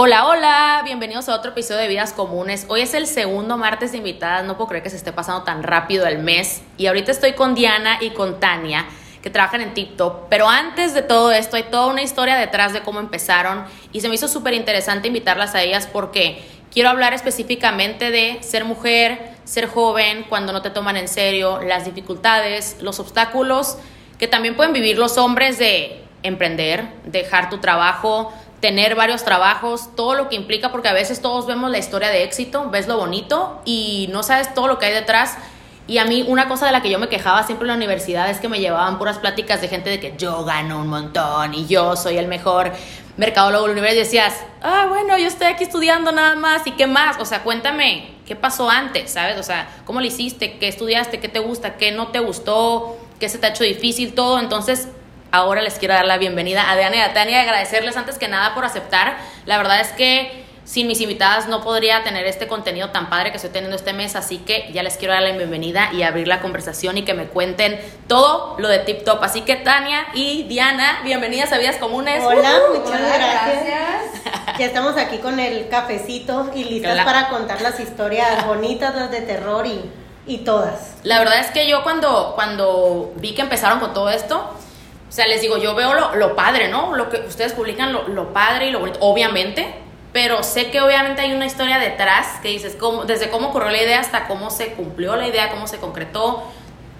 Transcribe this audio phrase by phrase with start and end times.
[0.00, 2.66] Hola, hola, bienvenidos a otro episodio de Vidas Comunes.
[2.68, 5.64] Hoy es el segundo martes de invitadas, no puedo creer que se esté pasando tan
[5.64, 6.62] rápido el mes.
[6.76, 8.86] Y ahorita estoy con Diana y con Tania,
[9.22, 10.28] que trabajan en TikTok.
[10.28, 13.64] Pero antes de todo esto, hay toda una historia detrás de cómo empezaron.
[13.90, 18.64] Y se me hizo súper interesante invitarlas a ellas porque quiero hablar específicamente de ser
[18.64, 23.78] mujer, ser joven, cuando no te toman en serio, las dificultades, los obstáculos
[24.16, 30.14] que también pueden vivir los hombres de emprender, dejar tu trabajo, tener varios trabajos, todo
[30.14, 33.60] lo que implica, porque a veces todos vemos la historia de éxito, ves lo bonito
[33.64, 35.36] y no sabes todo lo que hay detrás.
[35.86, 38.28] Y a mí una cosa de la que yo me quejaba siempre en la universidad
[38.28, 41.66] es que me llevaban puras pláticas de gente de que yo gano un montón y
[41.66, 42.72] yo soy el mejor
[43.16, 46.86] mercadólogo del universo y decías, ah, bueno, yo estoy aquí estudiando nada más y qué
[46.86, 49.10] más, o sea, cuéntame, ¿qué pasó antes?
[49.12, 49.38] ¿Sabes?
[49.38, 50.58] O sea, ¿cómo lo hiciste?
[50.58, 51.20] ¿Qué estudiaste?
[51.20, 51.76] ¿Qué te gusta?
[51.76, 52.98] ¿Qué no te gustó?
[53.18, 54.14] ¿Qué se te ha hecho difícil?
[54.14, 54.38] Todo.
[54.38, 54.88] Entonces,
[55.32, 58.28] ahora les quiero dar la bienvenida a Diana y a Tania y agradecerles antes que
[58.28, 59.18] nada por aceptar.
[59.46, 63.36] La verdad es que sin mis invitadas no podría tener este contenido tan padre que
[63.36, 66.42] estoy teniendo este mes, así que ya les quiero dar la bienvenida y abrir la
[66.42, 69.22] conversación y que me cuenten todo lo de Tip Top.
[69.22, 72.22] Así que Tania y Diana, bienvenidas a Vidas Comunes.
[72.22, 74.58] Hola, muchas gracias.
[74.58, 79.22] Ya estamos aquí con el cafecito y listas para contar las historias bonitas, las de
[79.22, 79.90] terror y,
[80.26, 80.96] y todas.
[81.02, 84.54] La verdad es que yo cuando, cuando vi que empezaron con todo esto,
[85.08, 86.94] o sea, les digo, yo veo lo, lo padre, ¿no?
[86.94, 89.74] Lo que ustedes publican, lo, lo, padre y lo bonito, obviamente,
[90.12, 93.82] pero sé que obviamente hay una historia detrás que dices, cómo, desde cómo ocurrió la
[93.82, 96.44] idea hasta cómo se cumplió la idea, cómo se concretó,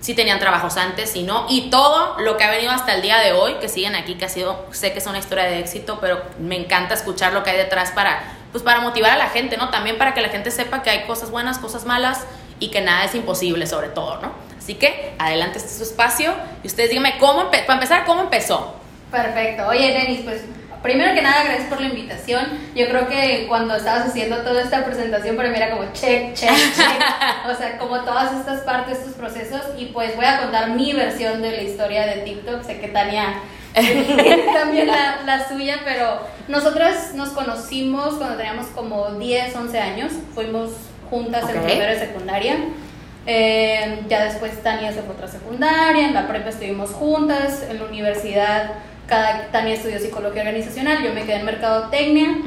[0.01, 3.19] si tenían trabajos antes, si no, y todo lo que ha venido hasta el día
[3.19, 5.99] de hoy, que siguen aquí, que ha sido, sé que es una historia de éxito,
[6.01, 9.57] pero me encanta escuchar lo que hay detrás para, pues para motivar a la gente,
[9.57, 9.71] ¿no?
[9.71, 12.25] También para que la gente sepa que hay cosas buenas, cosas malas
[12.61, 14.48] y que nada es imposible sobre todo, ¿no?
[14.69, 18.75] Así que adelante este es su espacio y ustedes díganme cómo, para empezar, cómo empezó.
[19.11, 19.67] Perfecto.
[19.67, 20.43] Oye, Denis, pues
[20.83, 22.45] primero que nada, gracias por la invitación.
[22.75, 26.51] Yo creo que cuando estabas haciendo toda esta presentación, para mí era como check, check,
[26.51, 27.01] check.
[27.51, 29.63] o sea, como todas estas partes, estos procesos.
[29.79, 32.63] Y pues voy a contar mi versión de la historia de TikTok.
[32.63, 33.41] Sé que Tania
[34.53, 40.13] también la, la, suya, pero nosotras nos conocimos cuando teníamos como 10, 11 años.
[40.35, 40.73] Fuimos
[41.09, 42.59] juntas en primero y secundaria.
[43.31, 47.79] Eh, ya después Tania se fue a otra secundaria, en la prepa estuvimos juntas, en
[47.79, 48.71] la universidad
[49.07, 52.39] cada, Tania estudió psicología organizacional, yo me quedé en mercadotecnia.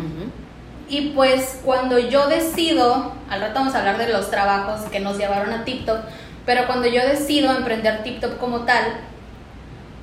[0.90, 5.20] Y pues cuando yo decido, al rato vamos a hablar de los trabajos que nos
[5.20, 6.00] llevaron a TikTok,
[6.48, 8.84] pero cuando yo decido emprender TikTok como tal,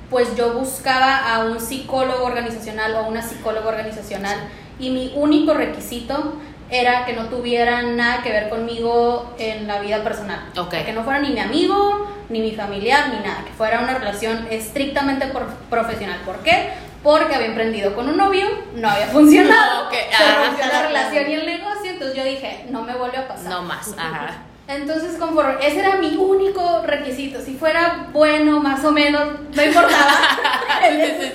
[0.09, 4.37] pues yo buscaba a un psicólogo organizacional o una psicóloga organizacional
[4.79, 6.35] y mi único requisito
[6.71, 10.39] era que no tuvieran nada que ver conmigo en la vida personal.
[10.53, 13.43] Que no fuera ni mi amigo, ni mi familiar, ni nada.
[13.45, 15.31] Que fuera una relación estrictamente
[15.69, 16.19] profesional.
[16.25, 16.69] ¿Por qué?
[17.01, 19.89] Porque había emprendido con un novio, no había funcionado.
[19.89, 20.45] Se ah.
[20.45, 21.91] rompió la relación y el negocio.
[21.91, 23.49] Entonces yo dije, no me vuelve a pasar.
[23.49, 23.93] No más.
[23.97, 24.43] Ajá.
[24.67, 27.41] Entonces, conforme, ese era mi único requisito.
[27.41, 30.13] Si fuera bueno, más o menos, no importaba.
[30.87, 31.33] Él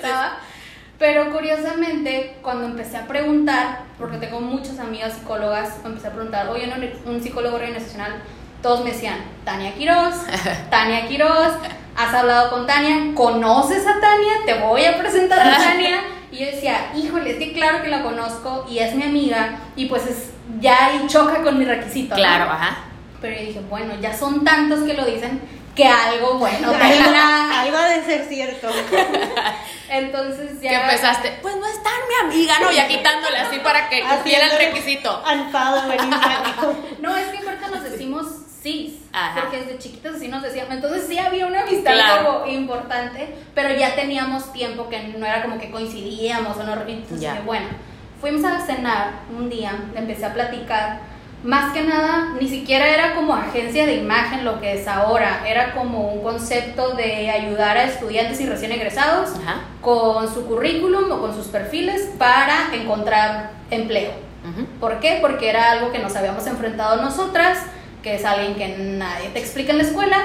[1.05, 6.67] pero curiosamente, cuando empecé a preguntar, porque tengo muchas amigas psicólogas, empecé a preguntar, oye,
[7.05, 8.23] un psicólogo organizacional,
[8.63, 10.15] todos me decían, Tania Quiroz,
[10.71, 11.57] Tania Quiroz,
[11.95, 16.01] has hablado con Tania, conoces a Tania, te voy a presentar a Tania.
[16.33, 19.85] Y yo decía, híjole, es que claro que la conozco y es mi amiga, y
[19.91, 22.15] pues es, ya ahí choca con mi requisito.
[22.15, 22.79] Claro, ajá.
[23.21, 25.39] Pero yo dije, bueno, ya son tantos que lo dicen
[25.75, 28.69] que algo bueno Algo de ser cierto.
[29.89, 30.71] Entonces ya.
[30.71, 32.73] Que empezaste, pues no es tan mi amiga, ¿no?
[32.73, 35.23] Ya quitándole así para que cumpliera el requisito.
[37.01, 38.27] No, es que ahorita nos decimos
[38.63, 39.01] sí.
[39.41, 40.75] Porque desde chiquitos sí nos decíamos.
[40.75, 45.59] Entonces sí había una amistad algo importante, pero ya teníamos tiempo que no era como
[45.59, 46.73] que coincidíamos o no.
[46.87, 47.67] Entonces, bueno,
[48.21, 51.14] fuimos a cenar un día, empecé a platicar
[51.45, 55.75] más que nada, ni siquiera era como agencia de imagen lo que es ahora, era
[55.75, 59.31] como un concepto de ayudar a estudiantes y recién egresados
[59.83, 64.13] con su currículum o con sus perfiles para encontrar empleo.
[64.81, 65.19] ¿Por qué?
[65.21, 67.59] Porque era algo que nos habíamos enfrentado nosotras,
[68.03, 70.17] que es alguien que nadie te explica en la escuela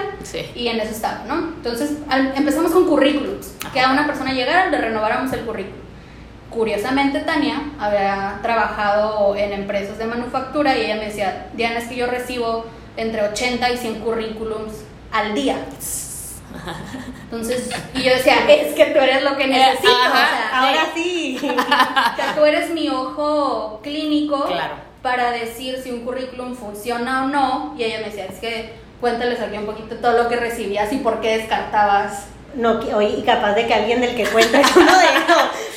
[0.55, 1.35] y en eso estaba, ¿no?
[1.35, 1.97] Entonces
[2.35, 5.88] empezamos con currículums, que a una persona llegara le renováramos el currículum.
[6.49, 11.95] Curiosamente, Tania había trabajado en empresas de manufactura y ella me decía, Diana, es que
[11.95, 12.65] yo recibo
[12.97, 14.73] entre 80 y 100 currículums
[15.11, 15.57] al día.
[17.23, 19.89] Entonces, y yo decía, es que tú eres lo que necesito.
[20.51, 21.37] ahora sí.
[21.39, 24.49] que tú eres mi ojo clínico
[25.01, 27.75] para decir si un currículum funciona o no.
[27.77, 30.97] Y ella me decía, es que cuéntales aquí un poquito todo lo que recibías y
[30.97, 32.25] por qué descartabas
[32.55, 35.23] no, y capaz de que alguien del que cuenta es uno de ellos.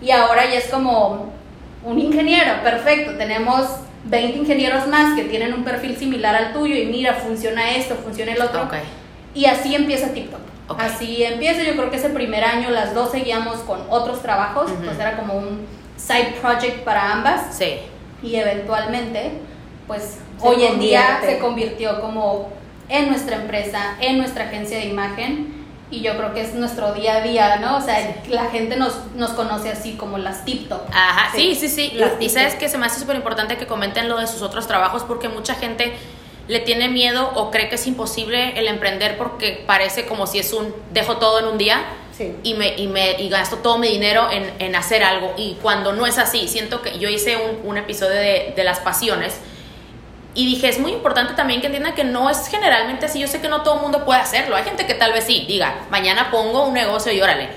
[0.03, 1.33] Y ahora ya es como
[1.85, 3.17] un ingeniero, perfecto.
[3.17, 3.67] Tenemos
[4.05, 8.33] 20 ingenieros más que tienen un perfil similar al tuyo y mira, funciona esto, funciona
[8.33, 8.69] el otro.
[9.35, 10.41] Y así empieza TikTok.
[10.79, 14.99] Así empieza, yo creo que ese primer año las dos seguíamos con otros trabajos, pues
[14.99, 15.67] era como un
[15.97, 17.57] side project para ambas.
[17.57, 17.81] Sí.
[18.23, 19.33] Y eventualmente,
[19.87, 22.51] pues hoy en día se convirtió como
[22.89, 25.60] en nuestra empresa, en nuestra agencia de imagen
[25.91, 27.77] y yo creo que es nuestro día a día, ¿no?
[27.77, 30.83] O sea, la gente nos, nos conoce así como las TikTok.
[30.93, 31.93] Ajá, sí, sí, sí.
[32.21, 35.03] y sabes que se me hace súper importante que comenten lo de sus otros trabajos
[35.03, 35.93] porque mucha gente
[36.47, 40.53] le tiene miedo o cree que es imposible el emprender porque parece como si es
[40.53, 41.85] un dejo todo en un día
[42.43, 45.33] y, me, y, me, y gasto todo mi dinero en, en, hacer algo.
[45.39, 48.81] Y cuando no es así, siento que yo hice un, un episodio de, de las
[48.81, 49.41] pasiones
[50.35, 53.19] y dije, es muy importante también que entiendan que no es generalmente así.
[53.21, 54.55] Yo sé que no todo el mundo puede hacerlo.
[54.55, 57.49] Hay gente que tal vez sí, diga, mañana pongo un negocio y órale.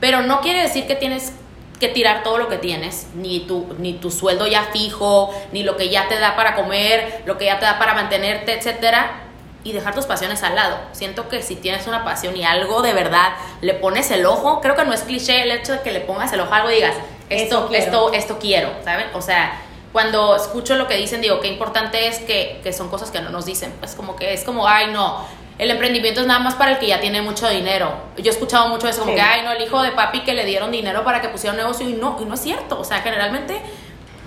[0.00, 1.32] Pero no quiere decir que tienes
[1.78, 5.76] que tirar todo lo que tienes, ni tu, ni tu sueldo ya fijo, ni lo
[5.76, 9.24] que ya te da para comer, lo que ya te da para mantenerte, etcétera,
[9.64, 10.78] y dejar tus pasiones al lado.
[10.92, 14.76] Siento que si tienes una pasión y algo de verdad le pones el ojo, creo
[14.76, 16.76] que no es cliché el hecho de que le pongas el ojo a algo y
[16.76, 16.94] digas,
[17.28, 19.06] esto, esto, esto quiero, ¿saben?
[19.14, 19.60] O sea,
[19.94, 23.30] cuando escucho lo que dicen, digo, qué importante es que, que son cosas que no
[23.30, 23.72] nos dicen.
[23.78, 25.24] Pues como que es como, ay, no,
[25.56, 27.92] el emprendimiento es nada más para el que ya tiene mucho dinero.
[28.16, 30.44] Yo he escuchado mucho eso, como que, ay, no, el hijo de papi que le
[30.46, 32.80] dieron dinero para que pusiera un negocio y no, y no es cierto.
[32.80, 33.60] O sea, generalmente,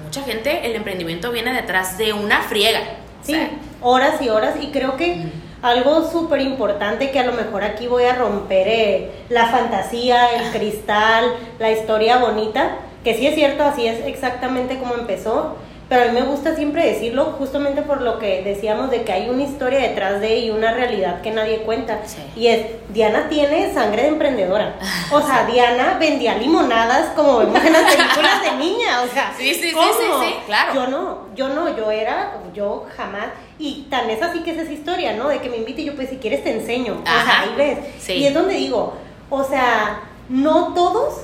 [0.06, 2.80] mucha gente, el emprendimiento viene detrás de una friega.
[3.22, 3.38] Sí,
[3.82, 5.26] horas y horas, y creo que
[5.62, 10.52] algo súper importante que a lo mejor aquí voy a romper eh, la fantasía, el
[10.52, 15.58] cristal, la historia bonita que sí es cierto, así es exactamente como empezó,
[15.90, 19.30] pero a mí me gusta siempre decirlo justamente por lo que decíamos de que hay
[19.30, 22.02] una historia detrás de y una realidad que nadie cuenta.
[22.36, 24.76] Y es, Diana tiene sangre de emprendedora.
[25.10, 29.02] O sea, Diana vendía limonadas como vemos en las películas de niña.
[29.04, 30.74] O sea, sí, sí, sí, sí, claro.
[30.74, 33.28] Yo no, yo no, yo era, yo jamás.
[33.58, 35.30] Y tan es así que es esa historia, ¿no?
[35.30, 37.02] De que me invite y yo, pues si quieres te enseño.
[37.02, 38.10] O sea, ahí ves.
[38.10, 38.96] Y es donde digo,
[39.30, 41.22] o sea, no todos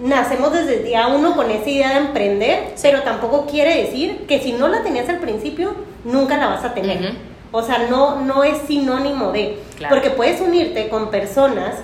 [0.00, 4.40] nacemos desde el día uno con esa idea de emprender, pero tampoco quiere decir que
[4.40, 5.74] si no la tenías al principio,
[6.04, 7.14] nunca la vas a tener.
[7.52, 9.58] O sea, no, no es sinónimo de,
[9.88, 11.76] porque puedes unirte con personas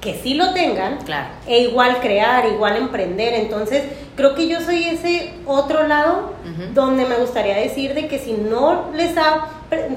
[0.00, 0.98] que sí lo tengan
[1.46, 3.34] e igual crear, igual emprender.
[3.34, 3.84] Entonces,
[4.16, 6.34] creo que yo soy ese otro lado
[6.74, 9.46] donde me gustaría decir de que si no les ha,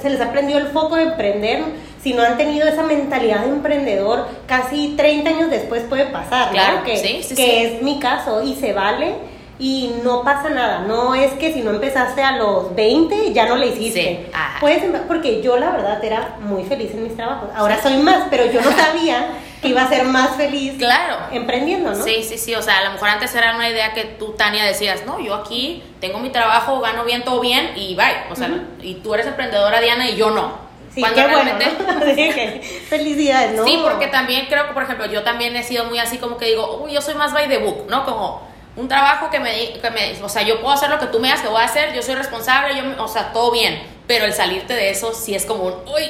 [0.02, 1.64] se les ha prendido el foco de emprender,
[2.04, 6.84] si no han tenido esa mentalidad de emprendedor, casi 30 años después puede pasar, claro,
[6.84, 9.16] que, que es mi caso y se vale
[9.62, 10.80] y no pasa nada.
[10.80, 14.32] No es que si no empezaste a los 20 ya no le hiciste.
[14.60, 17.50] Puedes, porque yo la verdad era muy feliz en mis trabajos.
[17.56, 19.28] Ahora soy más, pero yo no sabía
[19.62, 21.18] que iba a ser más feliz claro.
[21.32, 22.04] emprendiendo, ¿no?
[22.04, 22.56] Sí, sí, sí.
[22.56, 25.36] O sea, a lo mejor antes era una idea que tú, Tania, decías, no, yo
[25.36, 28.32] aquí tengo mi trabajo, gano bien, todo bien y bye.
[28.32, 28.50] O sea,
[28.82, 30.71] y tú eres emprendedora, Diana, y yo no.
[30.94, 31.66] Sí, qué realmente...
[31.78, 32.02] bueno,
[32.90, 33.66] Felicidades, ¿no?
[33.66, 36.46] Sí, porque también creo que, por ejemplo, yo también he sido muy así como que
[36.46, 38.04] digo, uy, yo soy más by the book, ¿no?
[38.06, 38.42] Como
[38.76, 41.30] un trabajo que me, que me, o sea, yo puedo hacer lo que tú me
[41.30, 44.34] das que voy a hacer, yo soy responsable, yo, o sea, todo bien, pero el
[44.34, 46.10] salirte de eso sí es como un, uy,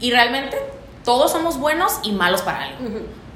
[0.00, 0.58] y realmente
[1.04, 2.78] todos somos buenos y malos para algo.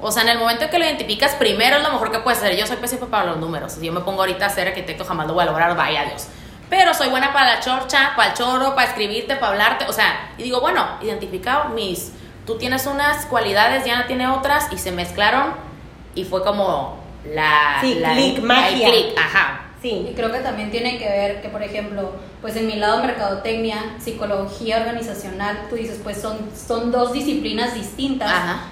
[0.01, 2.39] O sea, en el momento en que lo identificas, primero es lo mejor que puedes
[2.39, 2.55] hacer.
[2.55, 3.73] Yo soy pésimo para los números.
[3.73, 6.27] Si yo me pongo ahorita a ser arquitecto, jamás lo voy a lograr, vaya Dios.
[6.69, 9.85] Pero soy buena para la chorcha, para el choro, para escribirte, para hablarte.
[9.85, 12.11] O sea, y digo, bueno, identificado mis.
[12.45, 15.53] Tú tienes unas cualidades, Diana tiene otras, y se mezclaron,
[16.15, 17.77] y fue como la.
[17.81, 18.89] Sí, click, magia.
[18.89, 19.65] click, ajá.
[19.81, 20.07] Sí.
[20.11, 22.11] Y creo que también tiene que ver que, por ejemplo,
[22.41, 28.31] pues en mi lado mercadotecnia, psicología organizacional, tú dices, pues son, son dos disciplinas distintas,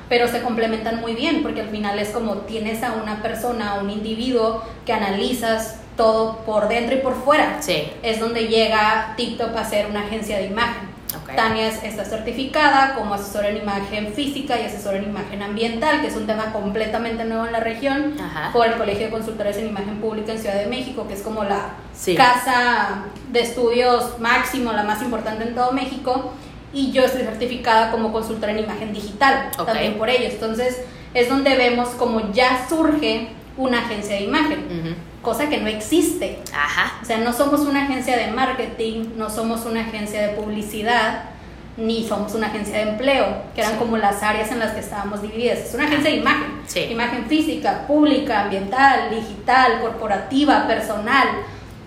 [0.09, 3.79] pero se complementan muy bien, porque al final es como tienes a una persona, a
[3.79, 7.57] un individuo que analizas todo por dentro y por fuera.
[7.61, 7.91] Sí.
[8.03, 10.95] Es donde llega TikTok a ser una agencia de imagen.
[11.35, 16.15] Tania está certificada como asesora en imagen física y asesora en imagen ambiental, que es
[16.15, 18.13] un tema completamente nuevo en la región,
[18.53, 21.43] por el Colegio de Consultores en Imagen Pública en Ciudad de México, que es como
[21.43, 21.71] la
[22.15, 26.33] casa de estudios máximo, la más importante en todo México.
[26.73, 30.33] Y yo estoy certificada como consultora en imagen digital, también por ellos.
[30.33, 30.81] Entonces,
[31.13, 34.95] es donde vemos como ya surge una agencia de imagen,
[35.27, 36.39] cosa que no existe.
[36.53, 37.00] Ajá.
[37.01, 41.24] O sea, no somos una agencia de marketing, no somos una agencia de publicidad,
[41.75, 45.22] ni somos una agencia de empleo, que eran como las áreas en las que estábamos
[45.22, 45.60] divididas.
[45.60, 51.27] Es una agencia de imagen, imagen física, pública, ambiental, digital, corporativa, personal.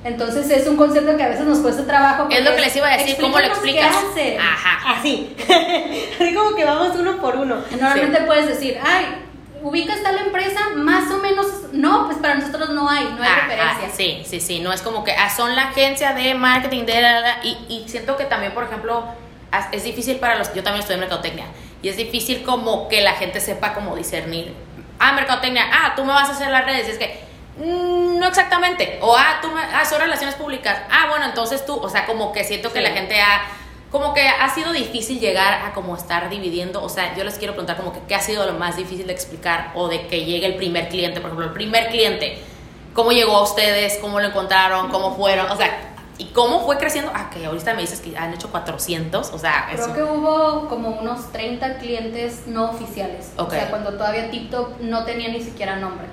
[0.05, 2.29] Entonces es un concepto que a veces nos cuesta trabajo.
[2.31, 3.97] Es lo que les iba a decir, ¿cómo lo explicas?
[4.39, 4.99] Ajá.
[4.99, 5.35] Así.
[6.21, 7.57] Así como que vamos uno por uno.
[7.71, 9.07] Normalmente puedes decir, ay,
[9.63, 13.91] ubicas tal empresa, más o menos, no, pues para nosotros no hay, no hay referencia.
[13.95, 17.03] sí, sí, sí, no es como que ah, son la agencia de marketing de
[17.43, 19.05] y, y siento que también, por ejemplo,
[19.73, 21.47] es difícil para los, yo también estoy en mercadotecnia,
[21.83, 24.55] y es difícil como que la gente sepa cómo discernir,
[24.99, 27.21] ah, mercadotecnia, ah, tú me vas a hacer las redes, y es que,
[27.59, 31.77] mm, no exactamente, o ah, tú me, ah, son relaciones públicas, ah, bueno, entonces tú,
[31.77, 33.43] o sea, como que siento que la gente ha
[33.91, 37.55] como que ha sido difícil llegar a como estar dividiendo, o sea, yo les quiero
[37.55, 40.47] preguntar como que qué ha sido lo más difícil de explicar o de que llegue
[40.47, 42.39] el primer cliente, por ejemplo, el primer cliente,
[42.95, 47.11] cómo llegó a ustedes, cómo lo encontraron, cómo fueron, o sea, y cómo fue creciendo,
[47.15, 50.91] ah, que ahorita me dices que han hecho 400, o sea, creo que hubo como
[50.91, 56.07] unos 30 clientes no oficiales, o sea, cuando todavía TikTok no tenía ni siquiera nombre,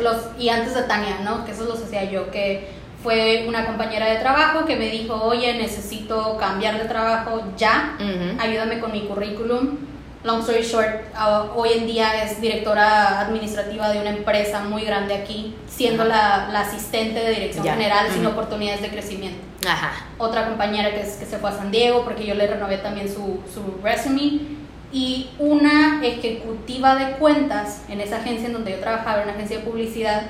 [0.00, 1.44] los, y antes de Tania, ¿no?
[1.44, 5.54] Que eso los hacía yo, que fue una compañera de trabajo que me dijo, oye,
[5.54, 7.96] necesito cambiar de trabajo ya,
[8.38, 9.78] ayúdame con mi currículum.
[10.24, 15.14] Long story short, uh, hoy en día es directora administrativa de una empresa muy grande
[15.14, 19.40] aquí, siendo la, la, asistente de dirección general sin oportunidades de crecimiento.
[19.68, 19.90] Ajá.
[20.18, 23.40] Otra compañera que, que se fue a San Diego porque yo le renové también su,
[23.52, 24.62] su resume.
[24.92, 29.64] Y una ejecutiva de cuentas en esa agencia en donde yo trabajaba, una agencia de
[29.64, 30.22] publicidad,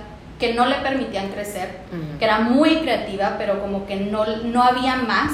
[0.43, 1.69] que no le permitían crecer,
[2.19, 5.31] que era muy creativa, pero como que no, no había más.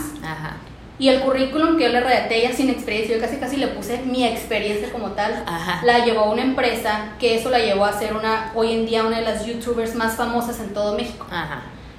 [0.98, 4.02] Y el currículum que yo le redacté ella sin experiencia, yo casi casi le puse
[4.02, 5.44] mi experiencia como tal,
[5.82, 9.02] la llevó a una empresa que eso la llevó a ser una, hoy en día
[9.02, 11.26] una de las youtubers más famosas en todo México.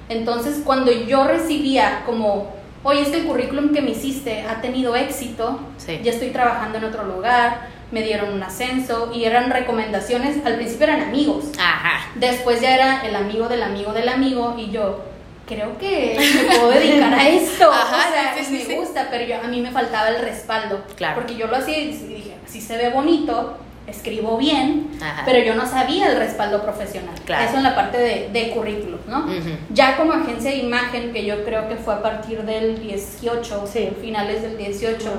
[0.08, 2.52] Entonces cuando yo recibía como,
[2.84, 7.70] oye, este currículum que me hiciste ha tenido éxito, ya estoy trabajando en otro lugar,
[7.90, 12.06] me dieron un ascenso y eran recomendaciones, al principio eran amigos, Ajá.
[12.14, 15.02] después ya era el amigo del amigo del amigo y yo
[15.46, 19.48] creo que me puedo dedicar a esto, Ajá, o sea, me gusta, pero yo, a
[19.48, 21.16] mí me faltaba el respaldo, claro.
[21.16, 23.56] porque yo lo hacía y dije, si se ve bonito,
[23.90, 24.88] escribo bien,
[25.24, 27.14] pero yo no sabía el respaldo profesional.
[27.24, 27.48] Claro.
[27.48, 29.26] Eso en la parte de, de currículum, ¿no?
[29.72, 33.90] Ya como agencia de imagen, que yo creo que fue a partir del 18, sí.
[34.00, 35.10] finales del 18,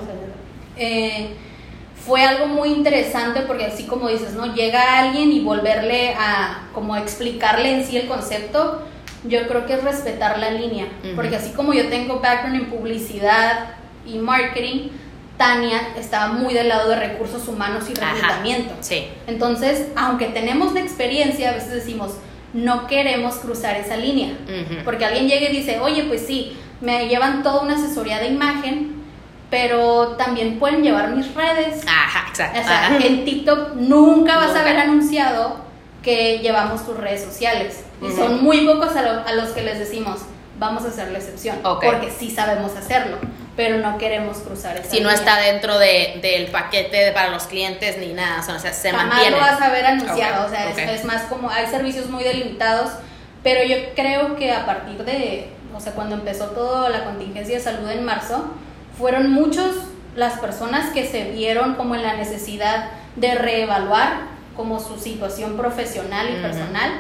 [0.78, 1.32] eh,
[2.06, 4.54] fue algo muy interesante porque así como dices, ¿no?
[4.54, 8.84] Llega alguien y volverle a como explicarle en sí el concepto,
[9.24, 13.76] yo creo que es respetar la línea, porque así como yo tengo background en publicidad
[14.06, 14.90] y marketing,
[15.38, 18.74] Tania estaba muy del lado de recursos humanos y reclutamiento.
[18.80, 19.08] Sí.
[19.28, 22.14] Entonces, aunque tenemos la experiencia, a veces decimos,
[22.54, 24.38] no queremos cruzar esa línea,
[24.84, 29.01] porque alguien llega y dice, oye, pues sí, me llevan toda una asesoría de imagen,
[29.52, 31.84] pero también pueden llevar mis redes.
[31.86, 32.60] Ajá, exacto.
[32.60, 35.58] O sea, en TikTok nunca vas a ver anunciado
[36.02, 37.84] que llevamos tus redes sociales.
[38.02, 40.22] Y son muy pocos a, los que les decimos,
[40.58, 41.60] vamos a hacer la excepción.
[41.62, 43.18] Porque sí sabemos hacerlo,
[43.58, 47.98] pero no queremos cruzar esa Si no está dentro de, del paquete para los clientes
[47.98, 49.36] ni nada, o sea, se Jamás mantiene.
[49.36, 52.90] lo vas a ver anunciado, o sea, es, es, más como, hay servicios muy delimitados,
[53.44, 57.64] pero yo creo que a partir de, o sea, cuando empezó toda la contingencia de
[57.64, 58.52] salud en marzo,
[59.02, 59.76] fueron muchos
[60.16, 66.28] las personas que se vieron como en la necesidad de reevaluar como su situación profesional
[66.30, 66.92] y personal.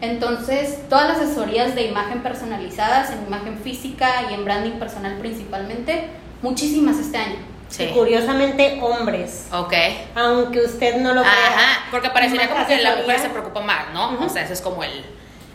[0.00, 6.08] Entonces, todas las asesorías de imagen personalizadas, en imagen física y en branding personal principalmente,
[6.42, 7.50] muchísimas este año.
[7.68, 7.86] Sí.
[7.94, 9.46] curiosamente hombres.
[9.52, 9.72] Ok.
[10.16, 11.30] Aunque usted no lo vea.
[11.30, 14.18] Ajá, porque parecería como que la mujer se preocupa más, ¿no?
[14.26, 15.04] O sea, eso es como el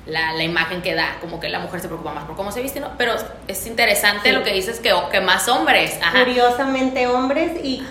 [0.05, 2.61] la, la, imagen que da, como que la mujer se preocupa más por cómo se
[2.61, 2.91] viste, ¿no?
[2.97, 3.13] Pero
[3.47, 5.99] es interesante lo que dices, que, que más hombres.
[6.11, 7.83] Curiosamente hombres y,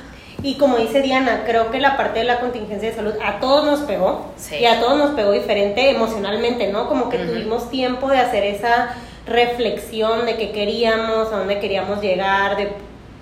[0.43, 3.65] Y como dice Diana, creo que la parte de la contingencia de salud a todos
[3.65, 4.33] nos pegó.
[4.61, 6.89] Y a todos nos pegó diferente emocionalmente, ¿no?
[6.89, 8.95] Como que tuvimos tiempo de hacer esa
[9.27, 12.73] reflexión de qué queríamos, a dónde queríamos llegar, de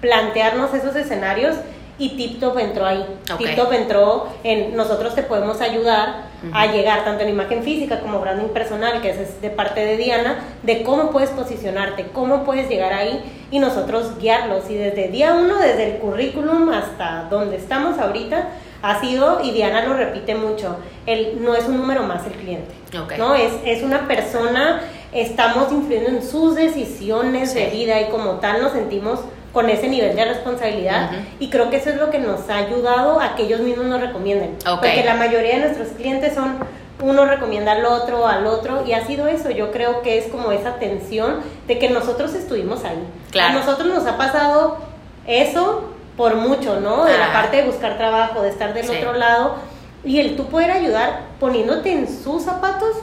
[0.00, 1.56] plantearnos esos escenarios
[2.02, 3.06] y TipTop entró ahí.
[3.38, 8.48] TipTop entró en nosotros te podemos ayudar a llegar tanto en imagen física como branding
[8.48, 13.22] personal, que es de parte de Diana, de cómo puedes posicionarte, cómo puedes llegar ahí
[13.52, 14.68] y nosotros guiarlos.
[14.68, 18.48] Y desde día uno, desde el currículum hasta donde estamos ahorita,
[18.82, 22.74] ha sido, y Diana lo repite mucho, el, no es un número más el cliente,
[23.16, 23.36] ¿no?
[23.36, 24.80] Es, es una persona,
[25.12, 29.20] estamos influyendo en sus decisiones de vida y como tal nos sentimos
[29.52, 33.20] con ese nivel de responsabilidad y creo que eso es lo que nos ha ayudado
[33.20, 34.56] a que ellos mismos nos recomienden.
[34.64, 36.58] Porque la mayoría de nuestros clientes son
[37.02, 39.50] uno recomienda al otro, al otro, y ha sido eso.
[39.50, 43.02] Yo creo que es como esa tensión de que nosotros estuvimos ahí.
[43.40, 44.78] A nosotros nos ha pasado
[45.26, 47.04] eso por mucho, ¿no?
[47.04, 49.56] De la parte de buscar trabajo, de estar del otro lado,
[50.04, 52.96] y el tú poder ayudar poniéndote en sus zapatos,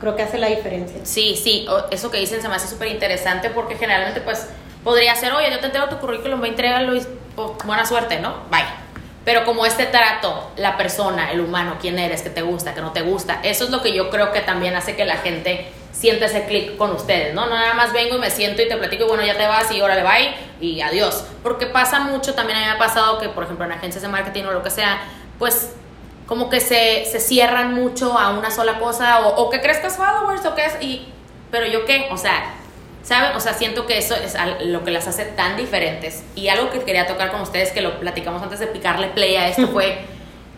[0.00, 1.00] creo que hace la diferencia.
[1.04, 4.48] Sí, sí, eso que dicen se me hace súper interesante porque generalmente pues
[4.86, 8.20] podría ser, oye, yo te entrego tu currículum, voy a entregarlo y pues, buena suerte,
[8.20, 8.36] ¿no?
[8.52, 8.62] Bye.
[9.24, 12.92] Pero como este trato, la persona, el humano, quién eres, que te gusta, que no
[12.92, 16.26] te gusta, eso es lo que yo creo que también hace que la gente sienta
[16.26, 17.46] ese clic con ustedes, ¿no?
[17.46, 19.72] No nada más vengo y me siento y te platico y bueno, ya te vas
[19.72, 21.24] y órale, bye y adiós.
[21.42, 24.08] Porque pasa mucho, también a mí me ha pasado que, por ejemplo, en agencias de
[24.08, 25.00] marketing o lo que sea,
[25.40, 25.72] pues
[26.28, 30.46] como que se, se cierran mucho a una sola cosa o, o que crezcas followers
[30.46, 31.08] o que es, y,
[31.50, 32.54] pero yo qué, o sea,
[33.06, 33.36] ¿Saben?
[33.36, 34.34] O sea, siento que eso es
[34.64, 36.24] lo que las hace tan diferentes.
[36.34, 39.48] Y algo que quería tocar con ustedes, que lo platicamos antes de picarle play a
[39.48, 40.00] esto, fue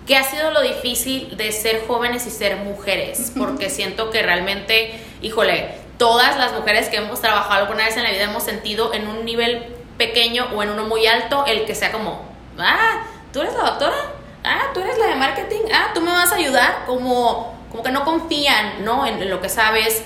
[0.06, 3.32] ¿qué ha sido lo difícil de ser jóvenes y ser mujeres?
[3.36, 8.12] Porque siento que realmente, híjole, todas las mujeres que hemos trabajado alguna vez en la
[8.12, 9.66] vida hemos sentido en un nivel
[9.98, 12.22] pequeño o en uno muy alto el que sea como,
[12.58, 13.96] ah, tú eres la doctora,
[14.44, 17.90] ah, tú eres la de marketing, ah, tú me vas a ayudar, como, como que
[17.90, 19.06] no confían, ¿no?
[19.06, 20.02] en lo que sabes,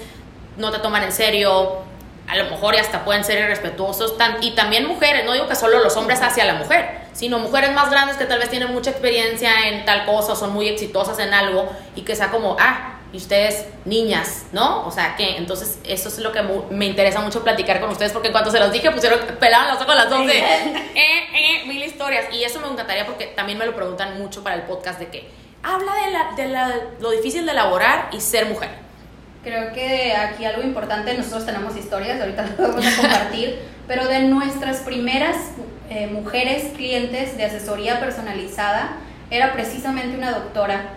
[0.56, 1.84] no te toman en serio,
[2.32, 5.80] a lo mejor y hasta pueden ser irrespetuosos, y también mujeres, no digo que solo
[5.80, 9.68] los hombres hacia la mujer, sino mujeres más grandes que tal vez tienen mucha experiencia
[9.68, 13.66] en tal cosa, son muy exitosas en algo, y que sea como, ah, y ustedes
[13.84, 14.86] niñas, ¿no?
[14.86, 18.28] O sea, que entonces eso es lo que me interesa mucho platicar con ustedes, porque
[18.28, 21.82] en cuanto se los dije, pusieron, pelaban los ojos las dos de, eh, eh, mil
[21.82, 25.08] historias, y eso me encantaría porque también me lo preguntan mucho para el podcast de
[25.08, 25.28] que
[25.62, 28.81] habla de, la, de la, lo difícil de elaborar y ser mujer.
[29.42, 34.20] Creo que aquí algo importante, nosotros tenemos historias, ahorita las vamos a compartir, pero de
[34.20, 35.36] nuestras primeras
[35.90, 38.98] eh, mujeres clientes de asesoría personalizada,
[39.30, 40.90] era precisamente una doctora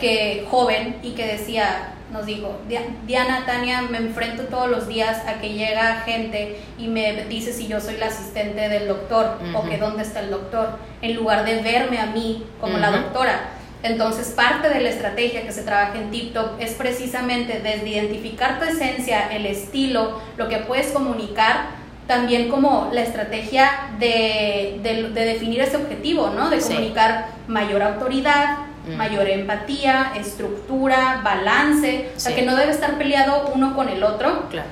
[0.00, 2.58] que joven y que decía, nos dijo,
[3.06, 7.68] Diana, Tania, me enfrento todos los días a que llega gente y me dice si
[7.68, 11.62] yo soy la asistente del doctor o que dónde está el doctor, en lugar de
[11.62, 13.50] verme a mí como la doctora.
[13.82, 18.64] Entonces, parte de la estrategia que se trabaja en TikTok es precisamente desde identificar tu
[18.64, 24.80] esencia, el estilo, lo que puedes comunicar, también como la estrategia de,
[25.14, 26.48] definir ese objetivo, ¿no?
[26.50, 28.58] De comunicar mayor autoridad,
[28.96, 34.48] mayor empatía, estructura, balance, o sea, que no debe estar peleado uno con el otro.
[34.50, 34.68] Claro.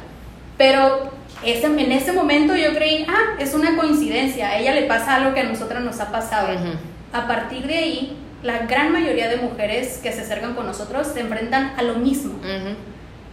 [0.57, 1.11] Pero
[1.44, 5.33] ese, en ese momento yo creí, ah, es una coincidencia, a ella le pasa algo
[5.33, 6.49] que a nosotras nos ha pasado.
[7.12, 11.20] A partir de ahí, la gran mayoría de mujeres que se acercan con nosotros se
[11.20, 12.35] enfrentan a lo mismo.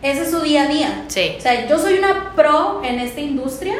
[0.01, 1.05] Ese es su día a día.
[1.07, 1.35] Sí.
[1.37, 3.75] O sea, yo soy una pro en esta industria,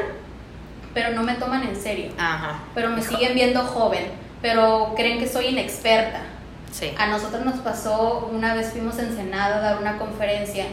[0.94, 2.12] pero no me toman en serio.
[2.18, 2.60] Ajá.
[2.74, 4.06] Pero me siguen viendo joven,
[4.42, 6.22] pero creen que soy inexperta.
[6.72, 6.92] Sí.
[6.98, 10.66] A nosotros nos pasó, una vez fuimos a Ensenada a dar una conferencia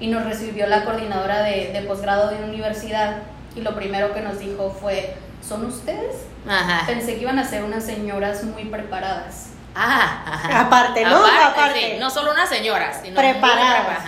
[0.00, 3.18] y nos recibió la coordinadora de, de posgrado de una universidad
[3.54, 5.14] y lo primero que nos dijo fue,
[5.46, 6.16] ¿son ustedes?
[6.48, 6.86] Ajá.
[6.86, 9.50] Pensé que iban a ser unas señoras muy preparadas.
[9.74, 11.24] Ah, Aparte, ¿no?
[11.24, 14.04] Aparte, no solo una señora, sino preparadas.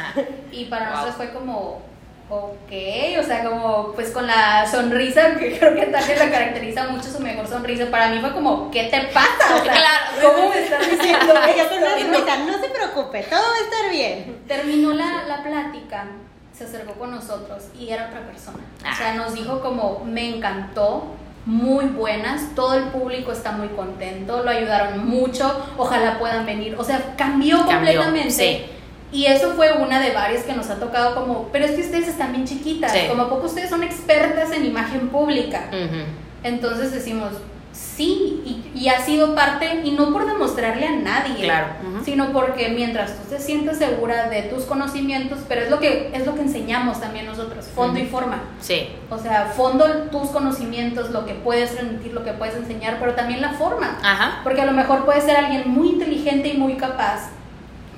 [0.50, 1.82] Y para nosotros fue como,
[2.28, 2.72] ok,
[3.20, 7.20] o sea, como pues con la sonrisa, que creo que también la caracteriza mucho su
[7.20, 9.54] mejor sonrisa, para mí fue como, ¿qué te pasa?
[9.54, 10.34] O sea, claro.
[10.34, 11.34] ¿cómo me estás diciendo
[12.46, 14.42] no, se preocupe, todo va a estar bien.
[14.48, 16.06] Terminó la, la plática,
[16.56, 18.58] se acercó con nosotros y era otra persona.
[18.80, 19.14] O sea, ah.
[19.14, 25.08] nos dijo como, me encantó, muy buenas, todo el público está muy contento, lo ayudaron
[25.08, 28.66] mucho, ojalá puedan venir, o sea, cambió, completamente.
[29.10, 32.08] Y eso fue una de varias que nos ha tocado como, pero es que ustedes
[32.08, 35.68] están bien chiquitas, como a poco ustedes son expertas en imagen pública.
[36.42, 37.32] Entonces decimos,
[37.72, 41.68] Sí, y, ha sido parte, y no por demostrarle a nadie, claro.
[42.04, 46.26] sino porque mientras tú te sientes segura de tus conocimientos, pero es lo que, es
[46.26, 48.42] lo que enseñamos también nosotros, fondo y forma.
[48.60, 48.88] Sí.
[49.08, 53.40] O sea, fondo tus conocimientos, lo que puedes transmitir, lo que puedes enseñar, pero también
[53.40, 53.98] la forma.
[54.02, 54.40] Ajá.
[54.42, 57.30] Porque a lo mejor puedes ser alguien muy inteligente y muy capaz,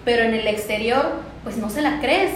[0.04, 2.32] pero en el exterior, pues no se la crees.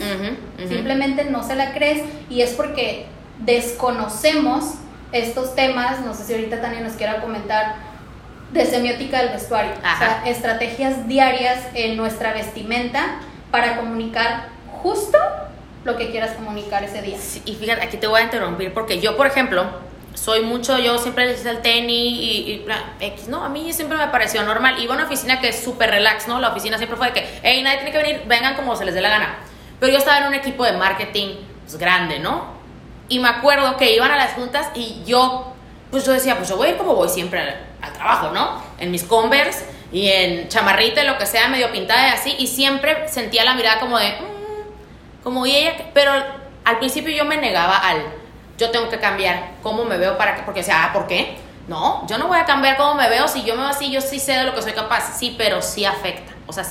[0.68, 3.07] Simplemente no se la crees, y es porque
[3.40, 4.74] desconocemos
[5.12, 7.77] estos temas, no sé si ahorita Tania nos quiera comentar,
[8.53, 14.49] de semiótica del vestuario, o sea, estrategias diarias en nuestra vestimenta para comunicar
[14.83, 15.18] justo
[15.85, 17.16] lo que quieras comunicar ese día.
[17.44, 19.66] y fíjate, aquí te voy a interrumpir porque yo, por ejemplo,
[20.18, 22.66] soy mucho, yo siempre les hice el tenis y,
[23.01, 23.44] X, ¿no?
[23.44, 24.83] A mí siempre me pareció normal.
[24.83, 26.40] Iba a una oficina que es súper relax, ¿no?
[26.40, 28.94] La oficina siempre fue de que, hey, nadie tiene que venir, vengan como se les
[28.94, 29.37] dé la gana.
[29.79, 32.58] Pero yo estaba en un equipo de marketing pues, grande, ¿no?
[33.09, 35.53] Y me acuerdo que iban a las juntas y yo,
[35.90, 37.40] pues yo decía, pues yo voy como voy siempre
[37.81, 38.62] al, trabajo, ¿no?
[38.79, 42.37] En mis Converse y en chamarrita, lo que sea, medio pintada y así.
[42.38, 46.12] Y siempre sentía la mirada como de, mm", como y ella, pero
[46.64, 48.03] al principio yo me negaba al,
[48.59, 51.38] yo tengo que cambiar cómo me veo para que, porque sea, ah, ¿por qué?
[51.66, 54.01] No, yo no voy a cambiar cómo me veo, si yo me veo así, yo
[54.01, 56.33] sí sé de lo que soy capaz, sí, pero sí afecta.
[56.47, 56.64] O sea,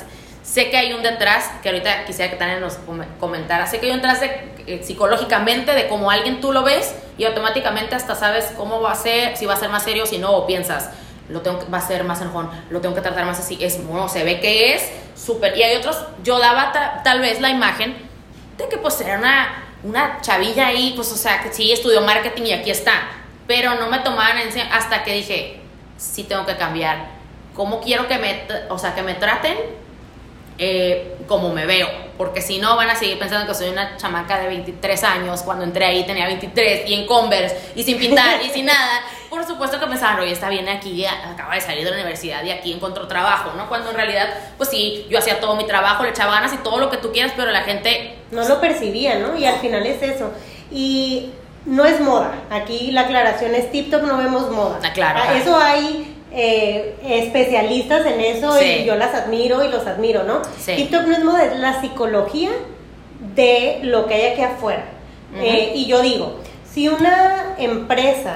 [0.48, 2.80] Sé que hay un detrás, que ahorita quisiera que Tania nos
[3.20, 7.26] comentara, sé que hay un detrás eh, psicológicamente de cómo alguien tú lo ves y
[7.26, 10.32] automáticamente hasta sabes cómo va a ser, si va a ser más serio, si no,
[10.32, 10.90] o piensas,
[11.28, 14.08] lo tengo va a ser más enojón, lo tengo que tratar más así, es bueno,
[14.08, 16.72] se ve que es súper, y hay otros, yo daba
[17.04, 17.98] tal vez la imagen
[18.58, 22.44] de que pues era una, una chavilla ahí, pues o sea, que sí estudió marketing
[22.44, 22.94] y aquí está,
[23.48, 25.60] pero no me tomaban en hasta que dije,
[25.98, 27.10] sí tengo que cambiar,
[27.54, 29.87] ¿cómo quiero que me, o sea, que me traten?
[30.60, 34.40] Eh, como me veo, porque si no van a seguir pensando que soy una chamaca
[34.40, 38.50] de 23 años, cuando entré ahí tenía 23 y en Converse y sin pintar y
[38.50, 41.98] sin nada, por supuesto que pensaban, oye, está bien aquí, acaba de salir de la
[41.98, 43.68] universidad y aquí encontró trabajo, ¿no?
[43.70, 46.80] Cuando en realidad, pues sí, yo hacía todo mi trabajo, le echaba ganas y todo
[46.80, 48.16] lo que tú quieras, pero la gente...
[48.32, 49.38] No lo percibía, ¿no?
[49.38, 50.32] Y al final es eso.
[50.72, 51.30] Y
[51.66, 54.80] no es moda, aquí la aclaración es tip top, no vemos moda.
[54.84, 55.20] Ah, claro.
[55.22, 60.44] Ah, eso hay eh, especialistas en eso y yo las admiro y los admiro, ¿no?
[60.64, 62.52] TikTok no es moda, es la psicología
[63.34, 64.84] de lo que hay aquí afuera.
[65.36, 66.36] Eh, y yo digo,
[66.72, 68.36] si una empresa,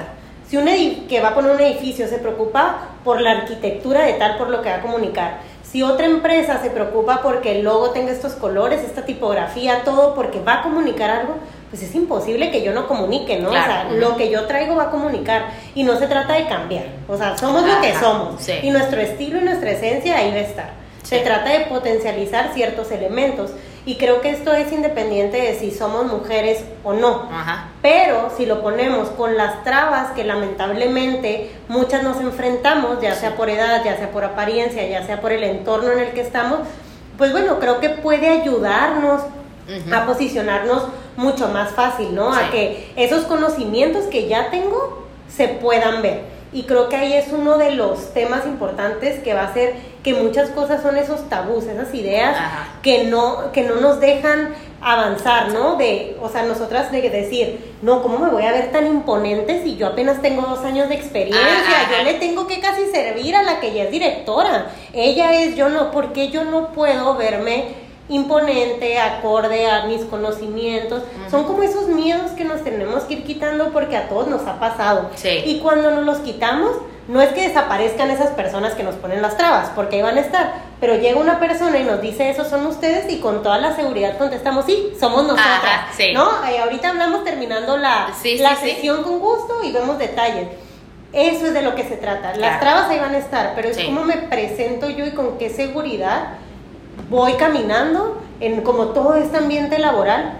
[0.49, 0.71] si una
[1.07, 4.63] que va a poner un edificio se preocupa por la arquitectura de tal, por lo
[4.63, 8.83] que va a comunicar, si otra empresa se preocupa porque el logo tenga estos colores,
[8.83, 11.35] esta tipografía, todo porque va a comunicar algo,
[11.71, 13.49] pues es imposible que yo no comunique, ¿no?
[13.49, 16.85] O sea, lo que yo traigo va a comunicar y no se trata de cambiar,
[17.07, 20.41] o sea, somos lo que somos y nuestro estilo y nuestra esencia ahí va a
[20.41, 20.81] estar.
[21.01, 23.51] Se trata de potencializar ciertos elementos
[23.85, 27.29] y creo que esto es independiente de si somos mujeres o no.
[27.81, 33.49] Pero si lo ponemos con las trabas que lamentablemente muchas nos enfrentamos, ya sea por
[33.49, 36.59] edad, ya sea por apariencia, ya sea por el entorno en el que estamos,
[37.17, 39.21] pues bueno, creo que puede ayudarnos
[39.91, 40.83] a posicionarnos
[41.17, 42.33] mucho más fácil, ¿no?
[42.33, 46.41] A que esos conocimientos que ya tengo se puedan ver.
[46.53, 50.13] Y creo que ahí es uno de los temas importantes que va a ser que
[50.13, 52.35] muchas cosas son esos tabús, esas ideas
[52.81, 55.77] que no, que no nos dejan avanzar, ¿no?
[55.77, 59.77] De, o sea, nosotras de decir, no, ¿cómo me voy a ver tan imponente si
[59.77, 61.87] yo apenas tengo dos años de experiencia?
[61.97, 64.71] Yo le tengo que casi servir a la que ya es directora.
[64.91, 71.03] Ella es, yo no, ¿por qué yo no puedo verme imponente, acorde a mis conocimientos.
[71.29, 74.59] Son como esos miedos que nos tenemos que ir quitando porque a todos nos ha
[74.59, 75.09] pasado.
[75.45, 76.71] Y cuando nos los quitamos,
[77.07, 80.21] no es que desaparezcan esas personas que nos ponen las trabas, porque ahí van a
[80.21, 83.75] estar, pero llega una persona y nos dice, esos son ustedes, y con toda la
[83.75, 86.29] seguridad contestamos, sí, somos nosotras, ¿no?
[86.63, 88.07] ahorita hablamos terminando la,
[88.39, 90.47] la sesión con gusto y vemos detalles.
[91.11, 92.33] Eso es de lo que se trata.
[92.37, 95.49] Las trabas ahí van a estar, pero es como me presento yo y con qué
[95.49, 96.35] seguridad
[97.09, 100.37] voy caminando en como todo este ambiente laboral.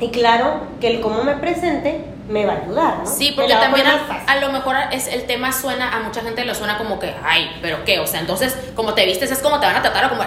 [0.00, 3.06] Y claro que el cómo me presente me va a ayudar, ¿no?
[3.06, 6.78] Sí, porque también a, lo mejor es el tema suena, a mucha gente le suena
[6.78, 9.76] como que, ay, pero qué, o sea, entonces, como te vistes es como te van
[9.76, 10.22] a tratar o como...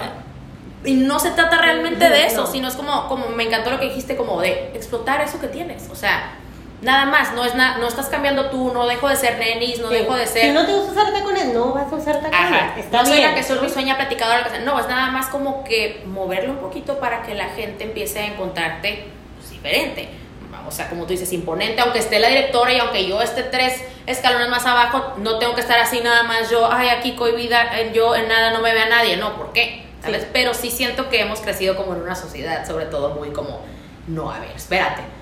[0.84, 3.86] Y no se trata realmente de eso, sino es como, como, me encantó lo que
[3.86, 6.34] dijiste, como de explotar eso que tienes, o sea,
[6.84, 10.14] Nada más, no es no estás cambiando tú, no dejo de ser nenis, no dejo
[10.14, 10.42] de ser.
[10.42, 12.34] Si no te gusta usar tacones, no vas a usar tacones.
[12.34, 12.74] Ajá.
[12.78, 16.02] Está no soy la que soy mi sueña platicadora, no, es nada más como que
[16.04, 19.06] moverlo un poquito para que la gente empiece a encontrarte
[19.38, 20.10] pues, diferente.
[20.68, 23.82] O sea, como tú dices, imponente, aunque esté la directora y aunque yo esté tres
[24.06, 28.14] escalones más abajo, no tengo que estar así nada más yo, ay, aquí cohibida, yo
[28.14, 29.84] en nada no me ve a nadie, no, ¿por qué?
[30.32, 33.60] Pero sí siento que hemos crecido como en una sociedad, sobre todo muy como,
[34.06, 35.13] no, a ver, espérate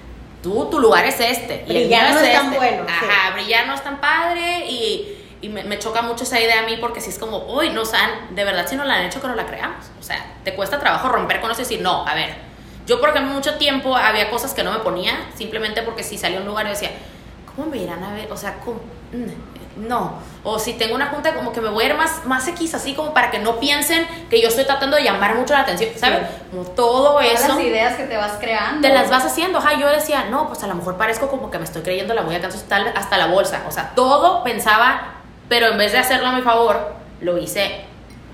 [0.42, 1.64] tú, tu lugar es este.
[1.66, 2.56] Y brillar no es, tan este.
[2.56, 2.84] bueno.
[2.88, 6.76] Ajá, brillar no es tan padre y, y me, choca mucho esa idea a mí
[6.80, 9.28] porque si es como, uy, no saben, de verdad si no la han hecho que
[9.28, 9.86] no la creamos.
[9.98, 12.34] O sea, te cuesta trabajo romper con eso y decir, no, a ver.
[12.86, 16.38] Yo, por ejemplo, mucho tiempo había cosas que no me ponía, simplemente porque si salía
[16.38, 16.90] a un lugar y decía,
[17.54, 18.30] ¿cómo me irán a ver?
[18.32, 18.80] O sea, ¿cómo?
[19.12, 20.14] Mm, no.
[20.44, 22.94] O si tengo una junta, como que me voy a ir más, más X, así
[22.94, 26.20] como para que no piensen que yo estoy tratando de llamar mucho la atención, ¿sabes?
[26.50, 27.48] Como todo Todas eso.
[27.48, 28.80] las ideas que te vas creando.
[28.86, 29.58] Te las vas haciendo.
[29.58, 32.22] Ajá, yo decía, no, pues a lo mejor parezco como que me estoy creyendo la
[32.22, 33.62] voy a tal hasta la bolsa.
[33.68, 35.14] O sea, todo pensaba,
[35.48, 37.84] pero en vez de hacerlo a mi favor, lo hice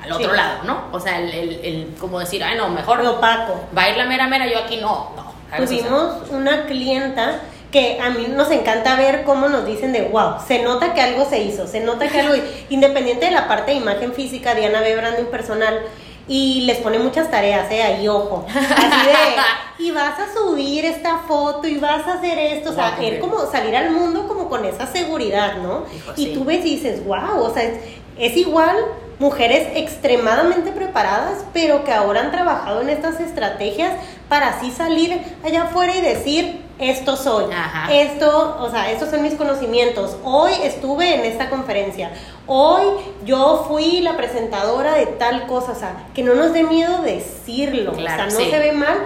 [0.02, 0.84] al otro lado, ¿no?
[0.92, 3.02] O sea, el, el, el, como decir, ay, no, mejor.
[3.02, 3.66] Lo opaco.
[3.76, 5.28] Va a ir la mera mera, yo aquí no, no.
[5.56, 10.62] Tuvimos una clienta que a mí nos encanta ver cómo nos dicen de wow, se
[10.62, 12.34] nota que algo se hizo, se nota que algo,
[12.70, 15.82] independiente de la parte de imagen física, Diana ve branding personal
[16.26, 17.82] y les pone muchas tareas, ¿eh?
[17.82, 18.44] Ahí, ojo.
[18.48, 22.98] Así de, y vas a subir esta foto y vas a hacer esto, o sea,
[23.20, 25.84] como salir al mundo como con esa seguridad, ¿no?
[26.16, 27.78] y tú ves y dices, wow, o sea, es,
[28.18, 28.76] es igual
[29.18, 33.94] mujeres extremadamente preparadas, pero que ahora han trabajado en estas estrategias
[34.28, 37.46] para así salir allá afuera y decir, esto soy,
[37.90, 40.16] esto, o sea, estos son mis conocimientos.
[40.22, 42.12] Hoy estuve en esta conferencia,
[42.46, 42.84] hoy
[43.24, 47.92] yo fui la presentadora de tal cosa, o sea, que no nos dé miedo decirlo,
[47.92, 48.98] o sea, no se ve mal.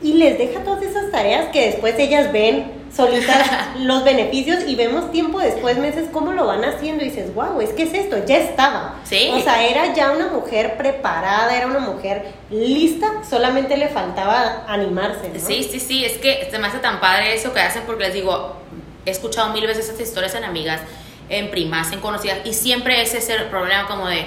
[0.00, 3.48] Y les deja todas esas tareas que después ellas ven solitas
[3.78, 7.70] los beneficios y vemos tiempo después, meses, cómo lo van haciendo y dices, wow, es
[7.70, 8.96] que es esto, ya estaba.
[9.04, 9.30] Sí.
[9.32, 15.28] O sea, era ya una mujer preparada, era una mujer lista, solamente le faltaba animarse.
[15.28, 15.40] ¿no?
[15.40, 18.14] Sí, sí, sí, es que se me hace tan padre eso que hacen porque les
[18.14, 18.56] digo,
[19.04, 20.80] he escuchado mil veces estas historias en amigas,
[21.28, 24.26] en primas, en conocidas y siempre ese es el problema como de